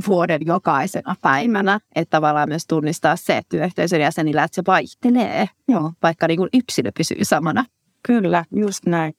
vuoden 0.06 0.40
jokaisena 0.46 1.14
päivänä, 1.20 1.80
että 1.94 2.16
tavallaan 2.16 2.48
myös 2.48 2.66
tunnistaa 2.66 3.16
se, 3.16 3.42
työyhteisön 3.48 4.00
jäsenillä, 4.00 4.44
että 4.44 4.54
se 4.54 4.62
vaihtelee, 4.66 5.48
Joo. 5.68 5.92
vaikka 6.02 6.28
niin 6.28 6.38
kuin 6.38 6.48
yksilö 6.52 6.92
pysyy 6.96 7.24
samana. 7.24 7.64
Kyllä, 8.06 8.44
just 8.56 8.86
näin. 8.86 9.14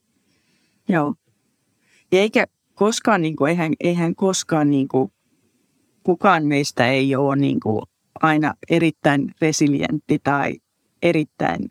Joo. 0.90 1.16
Ja 2.12 2.20
eikä 2.20 2.46
koskaan, 2.74 3.22
niin 3.22 3.36
kuin, 3.36 3.50
eihän, 3.50 3.74
eihän 3.80 4.16
koskaan 4.16 4.70
niin 4.70 4.88
kuin, 4.88 5.12
kukaan 6.04 6.46
meistä 6.46 6.88
ei 6.88 7.16
ole 7.16 7.36
niin 7.36 7.60
kuin, 7.60 7.82
aina 8.22 8.54
erittäin 8.70 9.32
resilientti 9.42 10.20
tai 10.24 10.56
erittäin 11.02 11.70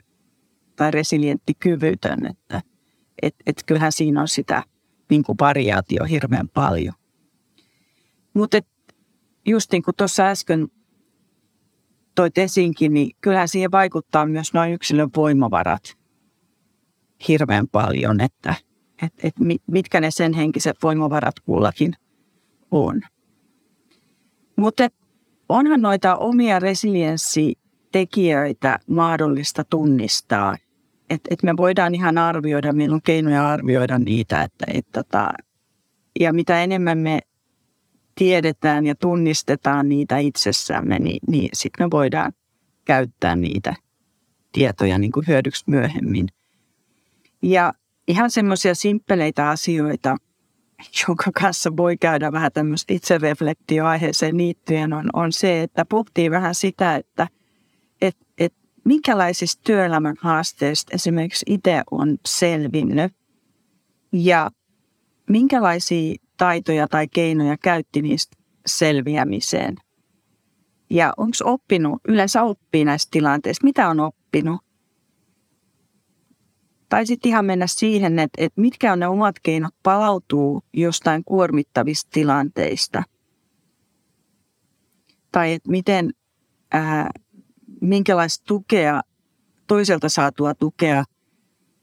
tai 0.77 0.91
resilienttikyvytön, 0.91 2.27
että 2.27 2.63
et, 3.23 3.35
et 3.47 3.63
kyllähän 3.67 3.93
siinä 3.93 4.21
on 4.21 4.29
sitä 4.29 4.63
niin 5.11 5.23
kuin 5.25 5.37
variaatio 5.41 6.05
hirveän 6.05 6.49
paljon. 6.49 6.95
Mutta 8.35 8.59
just 9.47 9.73
niin 9.73 9.83
kuin 9.83 9.97
tuossa 9.97 10.27
äsken 10.27 10.69
toit 12.15 12.39
esiinkin, 12.39 12.95
niin 12.95 13.17
kyllähän 13.21 13.49
siihen 13.49 13.71
vaikuttaa 13.71 14.27
myös 14.27 14.55
noin 14.55 14.73
yksilön 14.73 15.11
voimavarat 15.17 15.97
hirveän 17.29 17.69
paljon, 17.69 18.21
että 18.21 18.55
et, 19.03 19.13
et 19.23 19.35
mitkä 19.67 20.01
ne 20.01 20.11
sen 20.11 20.33
henkiset 20.33 20.77
voimavarat 20.83 21.41
kullakin 21.41 21.93
on. 22.71 23.01
Mutta 24.57 24.89
onhan 25.49 25.83
noita 25.83 26.17
omia 26.17 26.59
resilienssitekijöitä 26.59 28.79
mahdollista 28.87 29.65
tunnistaa. 29.65 30.57
Että 31.11 31.35
et 31.35 31.43
me 31.43 31.57
voidaan 31.57 31.95
ihan 31.95 32.19
arvioida, 32.19 32.73
meillä 32.73 32.95
on 32.95 33.03
keinoja 33.03 33.49
arvioida 33.49 33.99
niitä, 33.99 34.43
että 34.43 34.67
et 34.75 34.87
tota, 34.93 35.31
ja 36.21 36.33
mitä 36.33 36.63
enemmän 36.63 36.99
me 36.99 37.21
tiedetään 38.15 38.87
ja 38.87 38.95
tunnistetaan 38.95 39.89
niitä 39.89 40.19
itsessämme, 40.19 40.99
niin, 40.99 41.21
niin 41.29 41.49
sitten 41.53 41.87
me 41.87 41.91
voidaan 41.91 42.33
käyttää 42.85 43.37
niitä 43.37 43.75
tietoja 44.53 44.99
niin 44.99 45.13
kuin 45.13 45.27
hyödyksi 45.29 45.65
myöhemmin. 45.67 46.29
Ja 47.45 47.73
ihan 48.09 48.31
semmoisia 48.31 48.75
simppeleitä 48.75 49.49
asioita, 49.49 50.17
jonka 51.09 51.31
kanssa 51.41 51.77
voi 51.77 51.97
käydä 51.97 52.33
vähän 52.33 52.53
tämmöistä 52.53 52.95
itsereflektioaiheeseen 52.95 54.37
liittyen, 54.37 54.93
on, 54.93 55.11
on 55.13 55.33
se, 55.33 55.63
että 55.63 55.85
pohtii 55.85 56.31
vähän 56.31 56.55
sitä, 56.55 56.97
että 56.97 57.29
et, 58.01 58.17
et 58.39 58.55
minkälaisista 58.85 59.63
työelämän 59.65 60.15
haasteista 60.21 60.95
esimerkiksi 60.95 61.47
itse 61.49 61.83
on 61.91 62.19
selvinnyt 62.27 63.13
ja 64.13 64.51
minkälaisia 65.31 66.15
taitoja 66.37 66.89
tai 66.89 67.09
keinoja 67.09 67.57
käytti 67.63 68.03
niistä 68.03 68.37
selviämiseen. 68.67 69.77
Ja 70.91 71.13
onko 71.17 71.37
oppinut, 71.45 72.01
yleensä 72.09 72.43
oppii 72.43 72.85
näistä 72.85 73.11
tilanteista, 73.11 73.65
mitä 73.65 73.89
on 73.89 74.01
oppinut. 74.01 74.64
Tai 76.95 77.07
sitten 77.07 77.29
ihan 77.29 77.45
mennä 77.45 77.67
siihen, 77.67 78.19
että, 78.19 78.45
että 78.45 78.61
mitkä 78.61 78.93
on 78.93 78.99
ne 78.99 79.07
omat 79.07 79.37
keinot 79.43 79.75
palautuu 79.83 80.63
jostain 80.73 81.25
kuormittavista 81.25 82.11
tilanteista. 82.13 83.03
Tai 85.33 85.53
että 85.53 85.71
miten, 85.71 86.15
ää, 86.73 87.11
minkälaista 87.81 88.45
tukea, 88.47 89.01
toiselta 89.67 90.09
saatua 90.09 90.55
tukea 90.55 91.05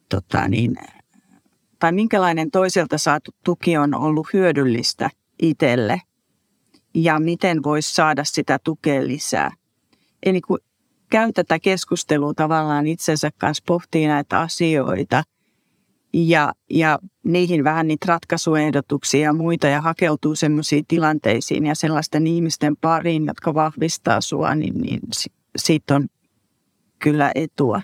tota 0.09 0.47
niin, 0.47 0.75
tai 1.79 1.91
minkälainen 1.91 2.51
toiselta 2.51 2.97
saatu 2.97 3.31
tuki 3.43 3.77
on 3.77 3.95
ollut 3.95 4.27
hyödyllistä 4.33 5.09
itselle 5.41 6.01
ja 6.93 7.19
miten 7.19 7.63
voisi 7.63 7.93
saada 7.93 8.23
sitä 8.23 8.59
tukea 8.63 9.07
lisää. 9.07 9.51
Eli 10.25 10.41
kun 10.41 10.59
käy 11.11 11.33
tätä 11.33 11.59
keskustelua 11.59 12.33
tavallaan 12.33 12.87
itsensä 12.87 13.29
kanssa, 13.37 13.63
pohtii 13.67 14.07
näitä 14.07 14.39
asioita 14.39 15.23
ja, 16.13 16.53
ja 16.69 16.99
niihin 17.23 17.63
vähän 17.63 17.87
niitä 17.87 18.05
ratkaisuehdotuksia 18.07 19.21
ja 19.21 19.33
muita 19.33 19.67
ja 19.67 19.81
hakeutuu 19.81 20.35
sellaisiin 20.35 20.85
tilanteisiin 20.87 21.65
ja 21.65 21.75
sellaisten 21.75 22.27
ihmisten 22.27 22.77
pariin, 22.77 23.25
jotka 23.25 23.53
vahvistaa 23.53 24.21
sua, 24.21 24.55
niin, 24.55 24.81
niin 24.81 24.99
siitä 25.57 25.95
on 25.95 26.07
kyllä 26.99 27.31
etua. 27.35 27.81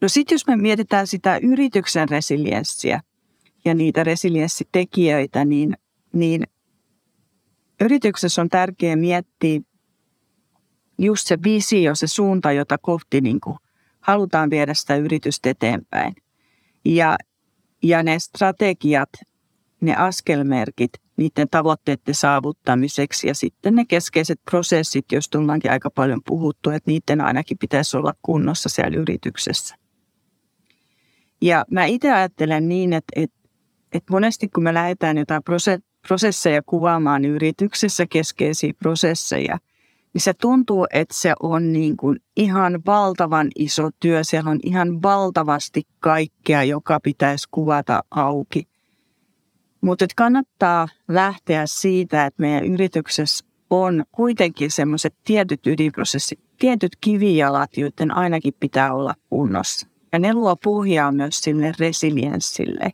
No 0.00 0.08
sitten 0.08 0.34
jos 0.34 0.46
me 0.46 0.56
mietitään 0.56 1.06
sitä 1.06 1.38
yrityksen 1.42 2.08
resilienssiä 2.08 3.00
ja 3.64 3.74
niitä 3.74 4.04
resilienssitekijöitä, 4.04 5.44
niin, 5.44 5.76
niin 6.12 6.42
yrityksessä 7.80 8.42
on 8.42 8.48
tärkeää 8.48 8.96
miettiä 8.96 9.60
just 10.98 11.26
se 11.26 11.38
visio, 11.44 11.94
se 11.94 12.06
suunta, 12.06 12.52
jota 12.52 12.78
kohti 12.78 13.20
niin 13.20 13.40
kuin 13.40 13.56
halutaan 14.00 14.50
viedä 14.50 14.74
sitä 14.74 14.96
yritystä 14.96 15.50
eteenpäin. 15.50 16.14
Ja, 16.84 17.16
ja 17.82 18.02
ne 18.02 18.18
strategiat, 18.18 19.10
ne 19.80 19.96
askelmerkit 19.96 20.90
niiden 21.16 21.48
tavoitteiden 21.50 22.14
saavuttamiseksi 22.14 23.28
ja 23.28 23.34
sitten 23.34 23.74
ne 23.74 23.84
keskeiset 23.84 24.40
prosessit, 24.50 25.12
joista 25.12 25.38
ollaankin 25.38 25.70
aika 25.70 25.90
paljon 25.90 26.20
puhuttu, 26.26 26.70
että 26.70 26.90
niiden 26.90 27.20
ainakin 27.20 27.58
pitäisi 27.58 27.96
olla 27.96 28.14
kunnossa 28.22 28.68
siellä 28.68 28.98
yrityksessä. 28.98 29.76
Ja 31.40 31.64
mä 31.70 31.84
itse 31.84 32.12
ajattelen 32.12 32.68
niin, 32.68 32.92
että, 32.92 33.12
että, 33.16 33.36
että 33.92 34.12
monesti 34.12 34.48
kun 34.48 34.62
me 34.62 34.74
lähdetään 34.74 35.18
jotain 35.18 35.42
prosesseja 36.08 36.62
kuvaamaan 36.62 37.24
yrityksessä, 37.24 38.06
keskeisiä 38.06 38.72
prosesseja, 38.78 39.58
niin 40.14 40.22
se 40.22 40.34
tuntuu, 40.34 40.86
että 40.92 41.14
se 41.14 41.34
on 41.42 41.72
niin 41.72 41.96
kuin 41.96 42.20
ihan 42.36 42.80
valtavan 42.86 43.48
iso 43.56 43.90
työ. 44.00 44.24
Siellä 44.24 44.50
on 44.50 44.60
ihan 44.62 45.02
valtavasti 45.02 45.82
kaikkea, 46.00 46.62
joka 46.62 47.00
pitäisi 47.00 47.48
kuvata 47.50 48.02
auki. 48.10 48.68
Mutta 49.80 50.06
kannattaa 50.16 50.88
lähteä 51.08 51.66
siitä, 51.66 52.26
että 52.26 52.40
meidän 52.40 52.64
yrityksessä 52.64 53.44
on 53.70 54.04
kuitenkin 54.12 54.70
semmoiset 54.70 55.14
tietyt 55.24 55.66
ydinprosessit, 55.66 56.40
tietyt 56.58 56.96
kivijalat, 57.00 57.76
joiden 57.76 58.16
ainakin 58.16 58.54
pitää 58.60 58.94
olla 58.94 59.14
kunnossa. 59.30 59.86
Ja 60.12 60.18
ne 60.18 60.34
luo 60.34 60.56
pohjaa 60.56 61.12
myös 61.12 61.40
sille 61.40 61.72
resilienssille. 61.78 62.92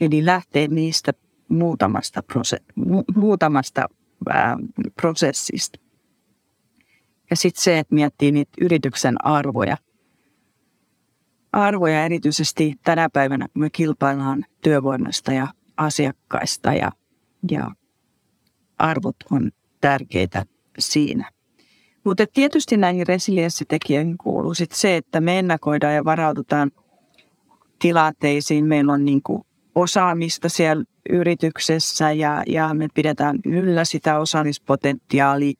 Eli 0.00 0.26
lähtee 0.26 0.68
niistä 0.68 1.12
muutamasta, 1.48 2.22
prose- 2.32 2.64
mu- 2.80 3.04
muutamasta 3.16 3.88
ää, 4.28 4.56
prosessista. 5.00 5.87
Ja 7.30 7.36
sitten 7.36 7.62
se, 7.62 7.78
että 7.78 7.94
miettii 7.94 8.32
niitä 8.32 8.52
yrityksen 8.60 9.26
arvoja. 9.26 9.76
Arvoja 11.52 12.04
erityisesti 12.04 12.74
tänä 12.84 13.08
päivänä, 13.12 13.48
kun 13.52 13.62
me 13.62 13.70
kilpaillaan 13.70 14.44
työvoimasta 14.62 15.32
ja 15.32 15.48
asiakkaista 15.76 16.72
ja, 16.72 16.92
ja 17.50 17.70
arvot 18.78 19.16
on 19.30 19.50
tärkeitä 19.80 20.44
siinä. 20.78 21.30
Mutta 22.04 22.26
tietysti 22.34 22.76
näihin 22.76 23.06
resilienssitekijöihin 23.06 24.18
kuuluu 24.18 24.54
sit 24.54 24.72
se, 24.72 24.96
että 24.96 25.20
me 25.20 25.38
ennakoidaan 25.38 25.94
ja 25.94 26.04
varaudutaan 26.04 26.70
tilanteisiin. 27.78 28.64
Meillä 28.64 28.92
on 28.92 29.04
niin 29.04 29.22
kuin 29.22 29.42
osaamista 29.74 30.48
siellä 30.48 30.84
yrityksessä 31.10 32.12
ja, 32.12 32.42
ja 32.46 32.74
me 32.74 32.88
pidetään 32.94 33.38
yllä 33.44 33.84
sitä 33.84 34.18
osaamispotentiaalia, 34.18 35.52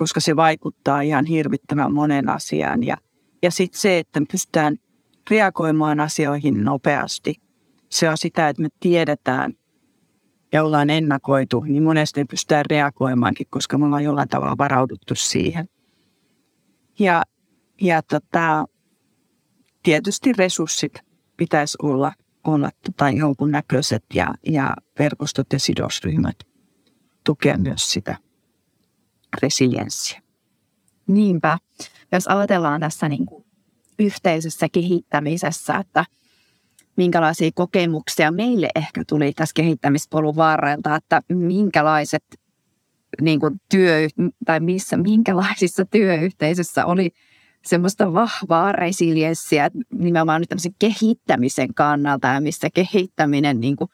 koska 0.00 0.20
se 0.20 0.36
vaikuttaa 0.36 1.00
ihan 1.00 1.24
hirvittävän 1.24 1.92
monen 1.92 2.28
asiaan. 2.28 2.82
Ja, 2.82 2.96
ja 3.42 3.50
sitten 3.50 3.80
se, 3.80 3.98
että 3.98 4.20
me 4.20 4.26
pystytään 4.32 4.76
reagoimaan 5.30 6.00
asioihin 6.00 6.64
nopeasti. 6.64 7.34
Se 7.88 8.08
on 8.08 8.18
sitä, 8.18 8.48
että 8.48 8.62
me 8.62 8.68
tiedetään 8.80 9.52
ja 10.52 10.64
ollaan 10.64 10.90
ennakoitu, 10.90 11.60
niin 11.60 11.82
monesti 11.82 12.24
pystytään 12.24 12.64
reagoimaankin, 12.70 13.46
koska 13.50 13.78
me 13.78 13.84
ollaan 13.84 14.04
jollain 14.04 14.28
tavalla 14.28 14.58
varauduttu 14.58 15.14
siihen. 15.14 15.68
Ja, 16.98 17.22
ja 17.80 18.02
tota, 18.02 18.66
tietysti 19.82 20.32
resurssit 20.32 20.92
pitäisi 21.36 21.78
olla, 21.82 22.12
olla 22.44 22.70
tota 22.84 23.10
jonkunnäköiset 23.10 24.04
ja, 24.14 24.34
ja 24.46 24.74
verkostot 24.98 25.52
ja 25.52 25.58
sidosryhmät 25.58 26.36
tukea 27.24 27.58
myös 27.58 27.92
sitä 27.92 28.16
resilienssiä. 29.42 30.22
Niinpä. 31.06 31.58
Jos 32.12 32.28
ajatellaan 32.28 32.80
tässä 32.80 33.08
niin 33.08 33.26
kuin 33.26 33.44
yhteisössä 33.98 34.66
kehittämisessä, 34.72 35.76
että 35.76 36.04
minkälaisia 36.96 37.50
kokemuksia 37.54 38.30
meille 38.30 38.68
ehkä 38.74 39.02
tuli 39.08 39.32
tässä 39.32 39.52
kehittämispolun 39.54 40.36
varrelta, 40.36 40.96
että 40.96 41.20
minkälaiset 41.28 42.24
niin 43.20 43.40
kuin 43.40 43.60
työ, 43.70 44.08
tai 44.44 44.60
missä, 44.60 44.96
minkälaisissa 44.96 45.84
työyhteisöissä 45.84 46.86
oli 46.86 47.10
semmoista 47.64 48.12
vahvaa 48.12 48.72
resilienssiä 48.72 49.70
nimenomaan 49.92 50.40
nyt 50.40 50.48
tämmöisen 50.48 50.74
kehittämisen 50.78 51.74
kannalta 51.74 52.28
ja 52.28 52.40
missä 52.40 52.68
kehittäminen 52.74 53.60
niin 53.60 53.76
kuin 53.76 53.90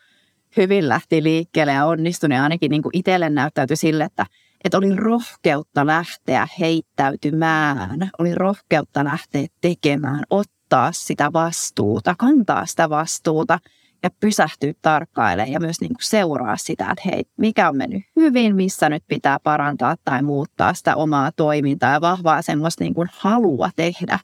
hyvin 0.56 0.88
lähti 0.88 1.22
liikkeelle 1.22 1.72
ja 1.72 1.86
onnistui, 1.86 2.28
niin 2.28 2.40
ainakin 2.40 2.70
niin 2.70 2.82
kuin 2.82 2.96
itselle 2.96 3.30
näyttäytyi 3.30 3.76
sille, 3.76 4.04
että, 4.04 4.26
että 4.66 4.78
oli 4.78 4.96
rohkeutta 4.96 5.86
lähteä 5.86 6.48
heittäytymään, 6.60 8.10
oli 8.18 8.34
rohkeutta 8.34 9.04
lähteä 9.04 9.46
tekemään, 9.60 10.24
ottaa 10.30 10.92
sitä 10.92 11.32
vastuuta, 11.32 12.14
kantaa 12.18 12.66
sitä 12.66 12.90
vastuuta– 12.90 13.58
ja 14.02 14.10
pysähtyä 14.20 14.72
tarkkailemaan 14.82 15.52
ja 15.52 15.60
myös 15.60 15.80
niin 15.80 15.88
kuin 15.94 16.04
seuraa 16.04 16.56
sitä, 16.56 16.84
että 16.90 17.02
hei, 17.10 17.24
mikä 17.36 17.68
on 17.68 17.76
mennyt 17.76 18.02
hyvin, 18.16 18.56
missä 18.56 18.88
nyt 18.88 19.02
pitää 19.08 19.38
parantaa 19.40 19.96
tai 20.04 20.22
muuttaa 20.22 20.74
sitä 20.74 20.96
omaa 20.96 21.32
toimintaa 21.32 21.92
ja 21.92 22.00
vahvaa 22.00 22.42
semmoista 22.42 22.84
niin 22.84 22.94
kuin 22.94 23.08
halua 23.12 23.70
tehdä 23.76 24.18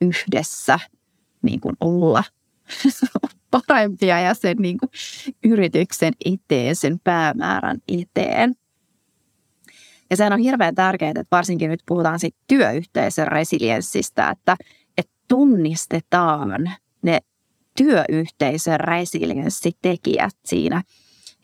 yhdessä, 0.00 0.78
niin 1.42 1.60
kuin 1.60 1.76
olla 1.80 2.24
parempia 3.68 4.20
ja 4.20 4.34
sen 4.34 4.56
niin 4.56 4.78
kuin 4.78 4.90
yrityksen 5.44 6.12
eteen, 6.24 6.76
sen 6.76 7.00
päämäärän 7.04 7.78
eteen. 7.88 8.54
Ja 10.10 10.16
sehän 10.16 10.32
on 10.32 10.38
hirveän 10.38 10.74
tärkeää, 10.74 11.10
että 11.10 11.36
varsinkin 11.36 11.70
nyt 11.70 11.82
puhutaan 11.86 12.18
siitä 12.18 12.38
työyhteisön 12.46 13.28
resilienssistä, 13.28 14.30
että, 14.30 14.56
että 14.98 15.12
tunnistetaan 15.28 16.70
ne 17.02 17.20
työyhteisön 17.76 18.80
resilienssitekijät 18.80 20.34
siinä 20.44 20.82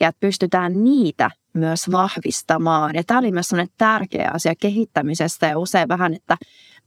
ja 0.01 0.09
että 0.09 0.21
pystytään 0.21 0.85
niitä 0.85 1.31
myös 1.55 1.91
vahvistamaan. 1.91 2.95
Ja 2.95 3.05
tämä 3.05 3.19
oli 3.19 3.33
myös 3.33 3.49
sellainen 3.49 3.75
tärkeä 3.79 4.31
asia 4.35 4.55
kehittämisestä 4.61 5.47
ja 5.47 5.59
usein 5.59 5.89
vähän, 5.89 6.15
että 6.15 6.37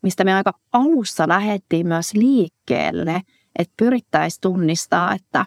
mistä 0.02 0.24
me 0.24 0.34
aika 0.34 0.54
alussa 0.72 1.28
lähdettiin 1.28 1.88
myös 1.88 2.14
liikkeelle, 2.14 3.22
että 3.60 3.74
pyrittäisiin 3.78 4.42
tunnistaa, 4.42 5.14
että 5.14 5.46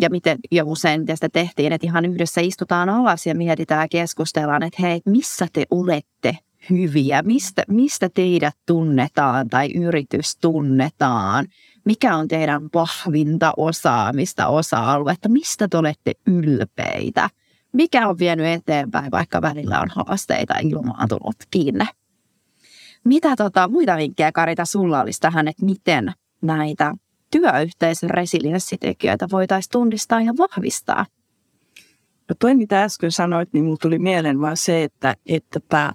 ja 0.00 0.10
miten 0.10 0.38
jo 0.50 0.64
usein 0.66 1.06
tästä 1.06 1.28
tehtiin, 1.28 1.72
että 1.72 1.86
ihan 1.86 2.04
yhdessä 2.04 2.40
istutaan 2.40 2.88
alas 2.88 3.26
ja 3.26 3.34
mietitään 3.34 3.82
ja 3.82 3.88
keskustellaan, 3.88 4.62
että 4.62 4.82
hei, 4.82 5.00
missä 5.06 5.46
te 5.52 5.64
olette 5.70 6.38
hyviä, 6.70 7.22
mistä, 7.22 7.62
mistä 7.68 8.08
teidät 8.08 8.54
tunnetaan 8.66 9.48
tai 9.48 9.72
yritys 9.74 10.36
tunnetaan– 10.36 11.46
mikä 11.84 12.16
on 12.16 12.28
teidän 12.28 12.62
vahvinta 12.74 13.52
osaamista, 13.56 14.46
osa-aluetta, 14.46 15.28
mistä 15.28 15.68
te 15.68 15.76
olette 15.76 16.12
ylpeitä, 16.26 17.30
mikä 17.72 18.08
on 18.08 18.18
vienyt 18.18 18.46
eteenpäin, 18.46 19.10
vaikka 19.10 19.42
välillä 19.42 19.80
on 19.80 19.88
haasteita 19.90 20.54
ilmaantunutkin. 20.62 21.74
Mitä 23.04 23.36
tota, 23.36 23.68
muita 23.68 23.96
vinkkejä, 23.96 24.32
Karita, 24.32 24.64
sulla 24.64 25.00
olisi 25.00 25.20
tähän, 25.20 25.48
että 25.48 25.64
miten 25.64 26.12
näitä 26.42 26.94
työyhteisön 27.32 28.10
resilienssitekijöitä 28.10 29.26
voitaisiin 29.30 29.70
tunnistaa 29.72 30.20
ja 30.20 30.32
vahvistaa? 30.38 31.06
No 32.28 32.34
toi, 32.38 32.54
mitä 32.54 32.82
äsken 32.82 33.12
sanoit, 33.12 33.52
niin 33.52 33.64
mulla 33.64 33.76
tuli 33.76 33.98
mieleen 33.98 34.40
vaan 34.40 34.56
se, 34.56 34.84
että, 34.84 35.16
että, 35.26 35.58
että, 35.58 35.92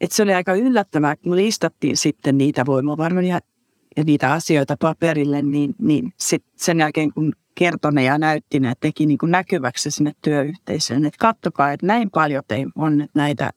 että 0.00 0.16
se 0.16 0.22
oli 0.22 0.34
aika 0.34 0.54
yllättävää, 0.54 1.16
kun 1.16 1.36
listattiin 1.36 1.96
sitten 1.96 2.38
niitä 2.38 2.66
voimavaroja 2.66 3.40
ja 3.96 4.04
niitä 4.04 4.32
asioita 4.32 4.76
paperille, 4.80 5.42
niin, 5.42 5.74
niin 5.78 6.12
sit 6.16 6.44
sen 6.56 6.78
jälkeen 6.78 7.12
kun 7.12 7.32
kertoi 7.54 8.04
ja 8.04 8.18
näytti 8.18 8.60
ne, 8.60 8.72
teki 8.80 9.06
niin 9.06 9.18
kuin 9.18 9.32
näkyväksi 9.32 9.90
sinne 9.90 10.12
työyhteisöön, 10.22 11.04
että 11.04 11.18
kattokaa, 11.20 11.72
että 11.72 11.86
näin 11.86 12.10
paljon 12.10 12.42
teillä 12.48 12.72
on 12.76 13.06
näitä 13.14 13.50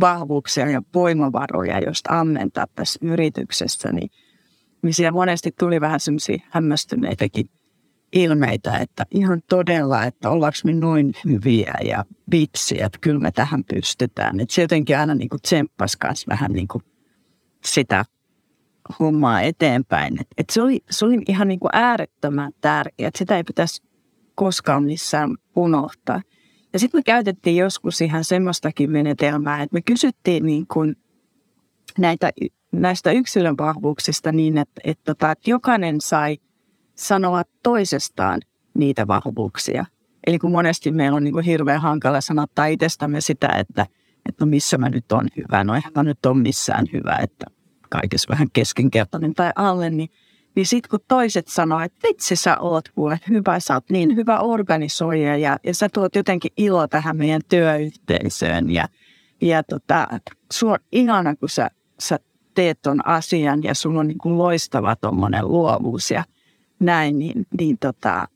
vahvuuksia 0.00 0.70
ja 0.70 0.82
voimavaroja, 0.94 1.78
joista 1.78 2.20
ammentaa 2.20 2.66
tässä 2.74 2.98
yrityksessä, 3.02 3.92
niin, 3.92 4.10
siellä 4.94 5.12
monesti 5.12 5.52
tuli 5.58 5.80
vähän 5.80 6.00
semmoisia 6.00 6.38
hämmästyneitäkin 6.50 7.50
ilmeitä, 8.12 8.78
että 8.78 9.06
ihan 9.10 9.42
todella, 9.48 10.04
että 10.04 10.30
ollaanko 10.30 10.58
me 10.64 10.72
noin 10.72 11.12
hyviä 11.24 11.74
ja 11.84 12.04
vitsi, 12.30 12.82
että 12.82 12.98
kyllä 13.00 13.20
me 13.20 13.32
tähän 13.32 13.64
pystytään. 13.64 14.40
Että 14.40 14.54
se 14.54 14.62
jotenkin 14.62 14.98
aina 14.98 15.14
niin 15.14 15.28
kuin 15.28 15.42
tsemppasi 15.42 15.98
vähän 16.28 16.52
niin 16.52 16.68
kuin 16.68 16.82
sitä 17.64 18.04
hommaa 18.98 19.40
eteenpäin. 19.40 20.20
Et, 20.20 20.26
et 20.38 20.50
se, 20.50 20.62
oli, 20.62 20.80
se 20.90 21.04
oli 21.04 21.22
ihan 21.28 21.48
niin 21.48 21.60
kuin 21.60 21.70
äärettömän 21.72 22.52
tärkeää, 22.60 23.08
että 23.08 23.18
sitä 23.18 23.36
ei 23.36 23.44
pitäisi 23.44 23.82
koskaan 24.34 24.82
missään 24.82 25.36
unohtaa. 25.56 26.22
Ja 26.72 26.78
sitten 26.78 26.98
me 26.98 27.02
käytettiin 27.02 27.56
joskus 27.56 28.00
ihan 28.00 28.24
semmoistakin 28.24 28.90
menetelmää, 28.90 29.62
että 29.62 29.74
me 29.74 29.82
kysyttiin 29.82 30.46
niin 30.46 30.66
kuin 30.66 30.96
näitä, 31.98 32.30
näistä 32.80 33.10
yksilön 33.10 33.56
vahvuuksista 33.58 34.32
niin, 34.32 34.58
että, 34.58 34.80
että, 34.84 35.04
tota, 35.04 35.30
että 35.30 35.50
jokainen 35.50 36.00
sai 36.00 36.36
sanoa 36.94 37.42
toisestaan 37.62 38.40
niitä 38.74 39.06
vahvuuksia. 39.06 39.84
Eli 40.26 40.38
kun 40.38 40.50
monesti 40.50 40.92
meillä 40.92 41.16
on 41.16 41.24
niin 41.24 41.32
kuin 41.32 41.44
hirveän 41.44 41.80
hankala 41.80 42.20
sanottaa 42.20 42.66
itsestämme 42.66 43.20
sitä, 43.20 43.48
että, 43.48 43.86
että 44.28 44.44
no 44.44 44.50
missä 44.50 44.78
mä 44.78 44.88
nyt 44.88 45.12
on 45.12 45.28
hyvä. 45.36 45.64
No 45.64 45.74
eihän 45.74 45.92
mä 45.96 46.02
nyt 46.02 46.26
ole 46.26 46.38
missään 46.38 46.86
hyvä, 46.92 47.18
että 47.22 47.46
kaikessa 47.90 48.28
vähän 48.30 48.48
keskinkertainen 48.52 49.34
tai 49.34 49.50
alle, 49.56 49.90
niin, 49.90 50.08
niin 50.56 50.66
sitten 50.66 50.90
kun 50.90 51.00
toiset 51.08 51.48
sanoo, 51.48 51.80
että 51.80 52.08
vitsi 52.08 52.36
sä 52.36 52.58
oot 52.58 52.88
kuule 52.88 53.20
hyvä, 53.28 53.60
sä 53.60 53.74
oot 53.74 53.90
niin 53.90 54.16
hyvä 54.16 54.38
organisoija 54.38 55.36
ja, 55.36 55.56
ja 55.64 55.74
sä 55.74 55.88
tuot 55.88 56.16
jotenkin 56.16 56.52
ilo 56.56 56.88
tähän 56.88 57.16
meidän 57.16 57.40
työyhteisöön 57.48 58.70
ja, 58.70 58.88
ja 59.40 59.62
tota, 59.62 60.08
on 60.64 60.78
ihana, 60.92 61.36
kun 61.36 61.48
sä, 61.48 61.70
sä 62.00 62.18
teet 62.56 62.78
ton 62.82 63.08
asian 63.08 63.62
ja 63.62 63.74
sulla 63.74 64.00
on 64.00 64.08
niin 64.08 64.18
kuin 64.18 64.38
loistava 64.38 64.96
tuommoinen 64.96 65.48
luovuus 65.48 66.10
ja 66.10 66.24
näin, 66.80 67.18
niin, 67.18 67.46
niin 67.60 67.78
tota, 67.78 68.28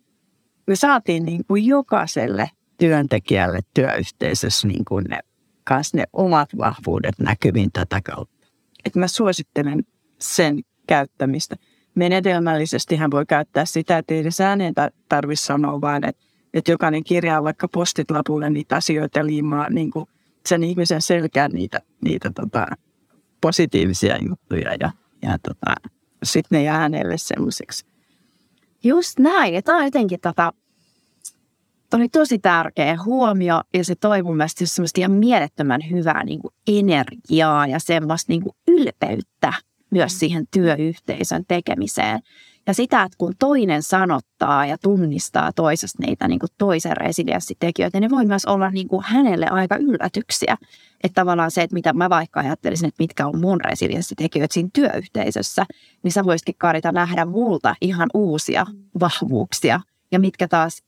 me 0.66 0.76
saatiin 0.76 1.24
niin 1.24 1.44
kuin 1.48 1.66
jokaiselle 1.66 2.50
työntekijälle 2.78 3.60
työyhteisössä 3.74 4.68
niin 4.68 4.84
kuin 4.84 5.04
ne, 5.04 5.18
kanssa 5.64 5.96
ne 5.96 6.04
omat 6.12 6.48
vahvuudet 6.58 7.14
näkyviin 7.18 7.72
tätä 7.72 8.00
kautta 8.04 8.40
että 8.84 8.98
mä 8.98 9.08
suosittelen 9.08 9.84
sen 10.20 10.60
käyttämistä. 10.86 11.56
Menetelmällisesti 11.94 12.96
hän 12.96 13.10
voi 13.10 13.26
käyttää 13.26 13.64
sitä, 13.64 13.98
että 13.98 14.14
ei 14.14 14.20
edes 14.20 14.40
ääneen 14.40 14.74
tarvitse 15.08 15.44
sanoa, 15.44 15.80
vaan 15.80 16.04
että, 16.04 16.22
että 16.54 16.70
jokainen 16.70 17.04
kirjaa 17.04 17.44
vaikka 17.44 17.68
postit 17.68 18.10
lapulle 18.10 18.50
niitä 18.50 18.76
asioita 18.76 19.26
liimaa 19.26 19.70
niin 19.70 19.90
kuin 19.90 20.06
sen 20.46 20.64
ihmisen 20.64 21.02
selkään 21.02 21.50
niitä, 21.50 21.80
niitä 22.04 22.30
tota, 22.34 22.66
positiivisia 23.40 24.16
juttuja 24.28 24.74
ja, 24.80 24.90
ja 25.22 25.38
tota, 25.38 25.90
sitten 26.22 26.56
ne 26.56 26.62
jää 26.62 26.80
äänelle 26.80 27.18
semmoiseksi. 27.18 27.86
Just 28.84 29.18
näin. 29.18 29.54
Ja 29.54 29.62
tämä 29.62 29.78
on 29.78 29.84
jotenkin 29.84 30.20
tota, 30.20 30.52
oli 31.94 32.08
tosi 32.08 32.38
tärkeä 32.38 32.96
huomio 33.04 33.60
ja 33.74 33.84
se 33.84 33.94
toi 33.94 34.22
mun 34.22 34.36
mielestä 34.36 34.66
semmoista 34.66 35.00
ihan 35.00 35.12
mielettömän 35.12 35.80
hyvää 35.90 36.24
niin 36.24 36.40
kuin 36.40 36.54
energiaa 36.66 37.66
ja 37.66 37.78
semmoista 37.78 38.32
niin 38.32 38.42
kuin 38.42 38.56
ylpeyttä 38.68 39.52
myös 39.90 40.18
siihen 40.18 40.44
työyhteisön 40.50 41.44
tekemiseen. 41.48 42.20
Ja 42.70 42.74
sitä, 42.74 43.02
että 43.02 43.18
kun 43.18 43.32
toinen 43.38 43.82
sanottaa 43.82 44.66
ja 44.66 44.78
tunnistaa 44.78 45.52
toisesta 45.52 46.02
niitä 46.06 46.28
niin 46.28 46.38
kuin 46.38 46.50
toisen 46.58 46.96
resilienssitekijöitä, 46.96 48.00
niin 48.00 48.10
ne 48.10 48.16
voi 48.16 48.26
myös 48.26 48.44
olla 48.44 48.70
niin 48.70 48.88
kuin 48.88 49.04
hänelle 49.04 49.46
aika 49.46 49.76
yllätyksiä. 49.76 50.56
Että 51.04 51.20
tavallaan 51.20 51.50
se, 51.50 51.62
että 51.62 51.74
mitä 51.74 51.92
mä 51.92 52.10
vaikka 52.10 52.40
ajattelisin, 52.40 52.88
että 52.88 53.02
mitkä 53.02 53.26
on 53.26 53.40
mun 53.40 53.60
resilienssitekijöitä 53.60 54.54
siinä 54.54 54.68
työyhteisössä, 54.72 55.66
niin 56.02 56.12
sä 56.12 56.24
voisitkin 56.24 56.54
Karita 56.58 56.92
nähdä 56.92 57.24
multa 57.24 57.74
ihan 57.80 58.08
uusia 58.14 58.66
vahvuuksia 59.00 59.80
ja 60.12 60.20
mitkä 60.20 60.48
taas 60.48 60.82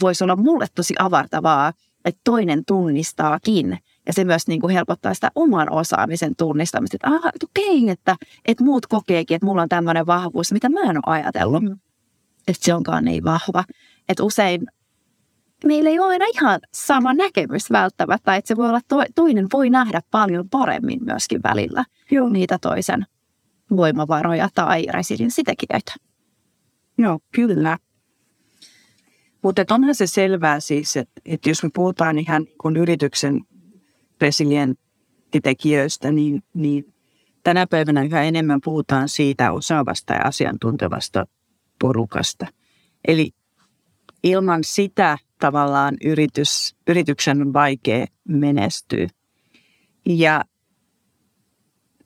voisi 0.00 0.24
olla 0.24 0.36
mulle 0.36 0.66
tosi 0.74 0.94
avartavaa, 0.98 1.72
että 2.04 2.20
toinen 2.24 2.64
tunnistaakin. 2.64 3.78
Ja 4.06 4.12
se 4.12 4.24
myös 4.24 4.46
niin 4.46 4.60
kuin 4.60 4.74
helpottaa 4.74 5.14
sitä 5.14 5.30
oman 5.34 5.72
osaamisen 5.72 6.36
tunnistamista, 6.36 6.96
että 6.96 7.08
aha, 7.08 7.30
okei, 7.44 7.90
että, 7.90 8.16
että 8.44 8.64
muut 8.64 8.86
kokeekin, 8.86 9.34
että 9.34 9.46
mulla 9.46 9.62
on 9.62 9.68
tämmöinen 9.68 10.06
vahvuus, 10.06 10.52
mitä 10.52 10.68
mä 10.68 10.80
en 10.80 10.96
ole 10.96 11.02
ajatellut. 11.06 11.62
Mm. 11.62 11.78
Että 12.48 12.64
se 12.64 12.74
onkaan 12.74 13.04
niin 13.04 13.24
vahva. 13.24 13.64
Että 14.08 14.24
usein 14.24 14.66
meillä 15.64 15.90
ei 15.90 15.98
ole 15.98 16.12
aina 16.12 16.24
ihan 16.34 16.60
sama 16.74 17.14
näkemys 17.14 17.70
välttämättä, 17.70 18.36
että 18.36 18.48
se 18.48 18.56
voi 18.56 18.68
olla 18.68 18.80
to, 18.88 18.96
toinen 19.14 19.46
voi 19.52 19.70
nähdä 19.70 20.02
paljon 20.10 20.48
paremmin 20.48 21.04
myöskin 21.04 21.40
välillä 21.42 21.84
Joo. 22.10 22.28
niitä 22.28 22.58
toisen 22.58 23.06
voimavaroja 23.76 24.48
tai 24.54 24.86
resilienssitekijöitä. 24.90 25.94
Joo, 26.98 27.20
kyllä. 27.32 27.78
Mutta 29.42 29.64
onhan 29.70 29.94
se 29.94 30.06
selvää 30.06 30.60
siis, 30.60 30.96
että, 30.96 31.20
että 31.24 31.50
jos 31.50 31.62
me 31.62 31.70
puhutaan 31.74 32.18
ihan 32.18 32.46
kun 32.60 32.76
yrityksen 32.76 33.40
resilienttitekijöistä, 34.22 36.12
niin, 36.12 36.42
niin 36.54 36.94
tänä 37.42 37.66
päivänä 37.66 38.02
yhä 38.02 38.22
enemmän 38.22 38.60
puhutaan 38.64 39.08
siitä 39.08 39.52
osaavasta 39.52 40.12
ja 40.12 40.20
asiantuntevasta 40.24 41.26
porukasta. 41.80 42.46
Eli 43.08 43.30
ilman 44.22 44.64
sitä 44.64 45.18
tavallaan 45.38 45.96
yritys, 46.04 46.76
yrityksen 46.86 47.42
on 47.42 47.52
vaikea 47.52 48.06
menestyä. 48.28 49.08
Ja 50.06 50.44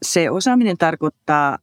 se 0.02 0.30
osaaminen 0.30 0.78
tarkoittaa 0.78 1.58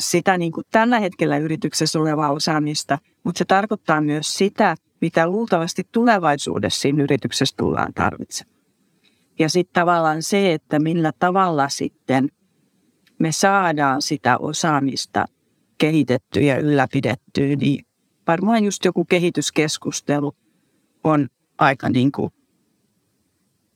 sitä 0.00 0.38
niin 0.38 0.52
kuin 0.52 0.66
tällä 0.70 0.98
hetkellä 0.98 1.38
yrityksessä 1.38 2.00
olevaa 2.00 2.32
osaamista, 2.32 2.98
mutta 3.24 3.38
se 3.38 3.44
tarkoittaa 3.44 4.00
myös 4.00 4.34
sitä, 4.34 4.76
mitä 5.00 5.26
luultavasti 5.26 5.88
tulevaisuudessa 5.92 6.80
siinä 6.80 7.02
yrityksessä 7.02 7.54
tullaan 7.58 7.94
tarvitsemaan. 7.94 8.61
Ja 9.42 9.48
sitten 9.48 9.80
tavallaan 9.80 10.22
se, 10.22 10.52
että 10.52 10.78
millä 10.78 11.12
tavalla 11.18 11.68
sitten 11.68 12.28
me 13.18 13.32
saadaan 13.32 14.02
sitä 14.02 14.38
osaamista 14.38 15.24
kehitettyä 15.78 16.42
ja 16.42 16.58
ylläpidettyä, 16.58 17.56
niin 17.56 17.86
varmaan 18.26 18.64
just 18.64 18.84
joku 18.84 19.04
kehityskeskustelu 19.04 20.36
on 21.04 21.28
aika 21.58 21.88
niin 21.88 22.12
kuin 22.12 22.30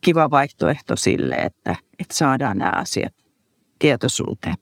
kiva 0.00 0.31
vaihtoehto 0.31 0.96
sille, 0.96 1.35
että, 1.35 1.76
että 1.98 2.14
saadaan 2.14 2.59
nämä 2.59 2.72
asiat 2.74 3.14
tietoisuuteen. 3.79 4.55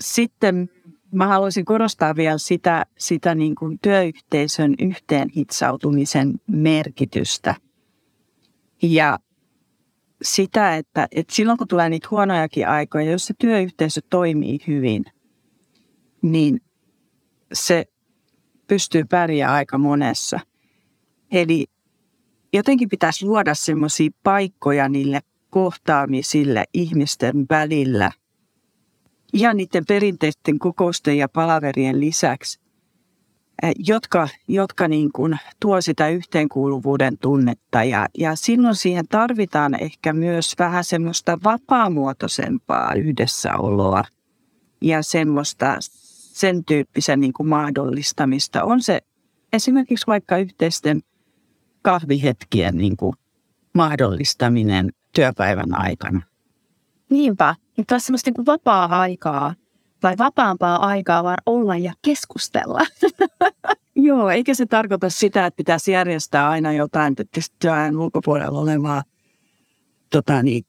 Sitten 0.00 0.70
mä 1.12 1.26
haluaisin 1.26 1.64
korostaa 1.64 2.16
vielä 2.16 2.38
sitä, 2.38 2.86
sitä 2.98 3.34
niin 3.34 3.54
kuin 3.54 3.78
työyhteisön 3.82 4.74
yhteenhitsautumisen 4.78 6.40
merkitystä. 6.46 7.54
Ja 8.82 9.18
sitä, 10.22 10.76
että, 10.76 11.08
että 11.12 11.34
silloin 11.34 11.58
kun 11.58 11.68
tulee 11.68 11.88
niitä 11.88 12.08
huonojakin 12.10 12.68
aikoja, 12.68 13.10
jos 13.10 13.26
se 13.26 13.34
työyhteisö 13.38 14.00
toimii 14.10 14.58
hyvin, 14.66 15.04
niin 16.22 16.60
se 17.52 17.84
pystyy 18.66 19.04
pärjäämään 19.04 19.56
aika 19.56 19.78
monessa. 19.78 20.40
Eli 21.30 21.66
jotenkin 22.52 22.88
pitäisi 22.88 23.26
luoda 23.26 23.54
semmoisia 23.54 24.10
paikkoja 24.22 24.88
niille 24.88 25.20
kohtaamisille 25.50 26.64
ihmisten 26.74 27.46
välillä. 27.50 28.10
Ihan 29.32 29.56
niiden 29.56 29.84
perinteisten 29.86 30.58
kokousten 30.58 31.18
ja 31.18 31.28
palaverien 31.28 32.00
lisäksi, 32.00 32.60
jotka, 33.78 34.28
jotka 34.48 34.88
niin 34.88 35.12
kuin 35.12 35.38
tuo 35.60 35.80
sitä 35.80 36.08
yhteenkuuluvuuden 36.08 37.18
tunnetta. 37.18 37.84
Ja, 37.84 38.06
ja 38.18 38.36
silloin 38.36 38.74
siihen 38.74 39.08
tarvitaan 39.08 39.82
ehkä 39.82 40.12
myös 40.12 40.54
vähän 40.58 40.84
semmoista 40.84 41.38
vapaamuotoisempaa 41.44 42.94
yhdessäoloa 42.94 44.04
ja 44.80 45.02
semmoista 45.02 45.76
sen 45.80 46.64
tyyppisen 46.64 47.20
niin 47.20 47.32
kuin 47.32 47.48
mahdollistamista. 47.48 48.64
On 48.64 48.82
se 48.82 49.00
esimerkiksi 49.52 50.06
vaikka 50.06 50.38
yhteisten 50.38 51.00
kahvihetkien 51.82 52.76
niin 52.76 52.96
kuin 52.96 53.14
mahdollistaminen 53.74 54.90
työpäivän 55.12 55.78
aikana. 55.78 56.22
Niinpä. 57.10 57.54
Nyt 57.76 57.90
on 57.90 58.00
semmoista 58.00 58.30
niin 58.30 58.46
vapaa-aikaa 58.46 59.54
tai 60.00 60.14
vapaampaa 60.18 60.86
aikaa 60.86 61.24
vaan 61.24 61.38
olla 61.46 61.76
ja 61.76 61.92
keskustella. 62.02 62.80
Joo, 63.96 64.30
eikä 64.30 64.54
se 64.54 64.66
tarkoita 64.66 65.10
sitä, 65.10 65.46
että 65.46 65.56
pitäisi 65.56 65.92
järjestää 65.92 66.50
aina 66.50 66.72
jotain 66.72 67.14
työn 67.58 67.96
ulkopuolella 67.96 68.60
olevaa 68.60 69.02
tota 70.10 70.42
niin, 70.42 70.64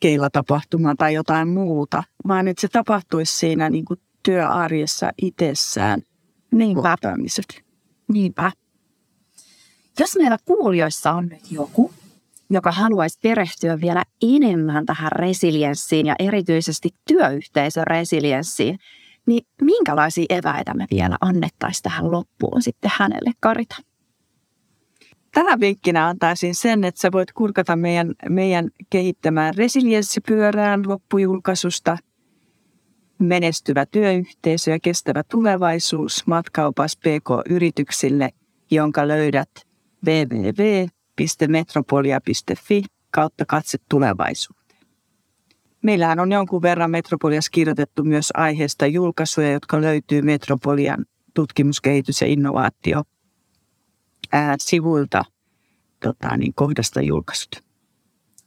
keilatapahtumaa 0.00 0.94
tai 0.98 1.14
jotain 1.14 1.48
muuta, 1.48 2.02
vaan 2.28 2.48
että 2.48 2.60
se 2.60 2.68
tapahtuisi 2.68 3.38
siinä 3.38 3.70
niin 3.70 3.84
kuin 3.84 4.00
työarjessa 4.22 5.12
itsessään. 5.22 6.02
Niinpä. 6.52 6.82
Kohtaamiset. 6.82 7.62
Niinpä. 8.12 8.52
Jos 9.98 10.16
meillä 10.16 10.36
kuulijoissa 10.44 11.12
on 11.12 11.28
nyt 11.28 11.50
joku, 11.50 11.92
joka 12.52 12.72
haluaisi 12.72 13.18
perehtyä 13.22 13.80
vielä 13.80 14.02
enemmän 14.22 14.86
tähän 14.86 15.12
resilienssiin 15.12 16.06
ja 16.06 16.14
erityisesti 16.18 16.88
työyhteisön 17.08 17.86
resilienssiin, 17.86 18.78
niin 19.26 19.46
minkälaisia 19.62 20.26
eväitä 20.28 20.74
me 20.74 20.86
vielä 20.90 21.16
annettaisiin 21.20 21.82
tähän 21.82 22.12
loppuun 22.12 22.62
sitten 22.62 22.90
hänelle, 22.94 23.30
Karita? 23.40 23.76
Tähän 25.34 25.60
vinkkinä 25.60 26.06
antaisin 26.06 26.54
sen, 26.54 26.84
että 26.84 27.00
sä 27.00 27.12
voit 27.12 27.32
kurkata 27.32 27.76
meidän, 27.76 28.14
meidän 28.28 28.70
kehittämään 28.90 29.54
resilienssipyörään 29.54 30.82
loppujulkaisusta– 30.88 31.96
menestyvä 33.22 33.86
työyhteisö 33.86 34.70
ja 34.70 34.78
kestävä 34.80 35.22
tulevaisuus 35.22 36.26
matkaupas 36.26 36.96
PK-yrityksille, 36.96 38.30
jonka 38.70 39.08
löydät 39.08 39.50
www.metropolia.fi 41.20 42.84
kautta 43.10 43.44
katse 43.46 43.78
tulevaisuuteen. 43.88 44.86
Meillähän 45.82 46.20
on 46.20 46.32
jonkun 46.32 46.62
verran 46.62 46.90
Metropoliassa 46.90 47.50
kirjoitettu 47.50 48.04
myös 48.04 48.28
aiheesta 48.34 48.86
julkaisuja, 48.86 49.52
jotka 49.52 49.80
löytyy 49.80 50.22
Metropolian 50.22 51.06
tutkimuskehitys- 51.34 52.20
ja 52.20 52.26
innovaatio 52.26 53.02
sivuilta 54.58 55.24
tota, 56.02 56.36
niin 56.36 56.54
kohdasta 56.54 57.00
julkaisut. 57.00 57.60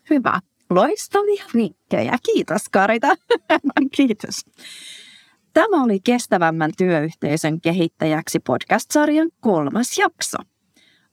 Hyvä. 0.09 0.39
Loistavia 0.69 1.43
vinkkejä. 1.53 2.17
Kiitos 2.23 2.69
Karita. 2.71 3.07
Kiitos. 3.97 4.45
Tämä 5.53 5.83
oli 5.83 5.99
Kestävämmän 5.99 6.71
työyhteisön 6.77 7.61
kehittäjäksi 7.61 8.39
podcast-sarjan 8.39 9.29
kolmas 9.39 9.97
jakso. 9.97 10.37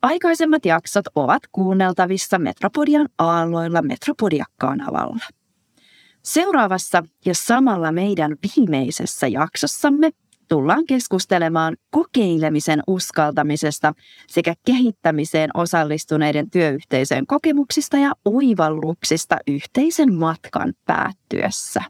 Aikaisemmat 0.03 0.65
jaksot 0.65 1.05
ovat 1.15 1.43
kuunneltavissa 1.53 2.39
Metropodian 2.39 3.09
aalloilla 3.19 3.83
Metropodia-kanavalla. 3.83 5.25
Seuraavassa 6.23 7.03
ja 7.25 7.35
samalla 7.35 7.93
meidän 7.93 8.37
viimeisessä 8.57 9.27
jaksossamme 9.27 10.11
tullaan 10.49 10.87
keskustelemaan 10.87 11.77
kokeilemisen 11.91 12.83
uskaltamisesta 12.87 13.93
sekä 14.29 14.55
kehittämiseen 14.67 15.51
osallistuneiden 15.55 16.51
työyhteisöjen 16.51 17.27
kokemuksista 17.27 17.97
ja 17.97 18.13
oivalluksista 18.25 19.37
yhteisen 19.47 20.15
matkan 20.15 20.73
päättyessä. 20.87 21.83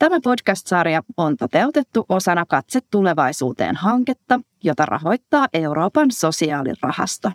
Tämä 0.00 0.20
podcast-sarja 0.24 1.02
on 1.16 1.36
toteutettu 1.36 2.06
osana 2.08 2.46
Katse 2.46 2.80
tulevaisuuteen 2.90 3.76
hanketta, 3.76 4.40
jota 4.64 4.86
rahoittaa 4.86 5.46
Euroopan 5.52 6.10
sosiaalirahasto. 6.10 7.30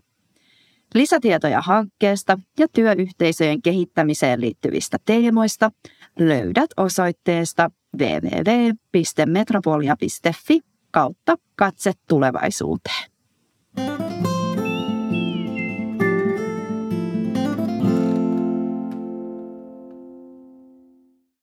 Lisätietoja 0.93 1.61
hankkeesta 1.61 2.39
ja 2.59 2.67
työyhteisöjen 2.67 3.61
kehittämiseen 3.61 4.41
liittyvistä 4.41 4.97
teemoista 5.05 5.71
löydät 6.19 6.69
osoitteesta 6.77 7.71
www.metropolia.fi 7.97 10.61
kautta 10.91 11.37
katse 11.55 11.91
tulevaisuuteen. 12.07 13.11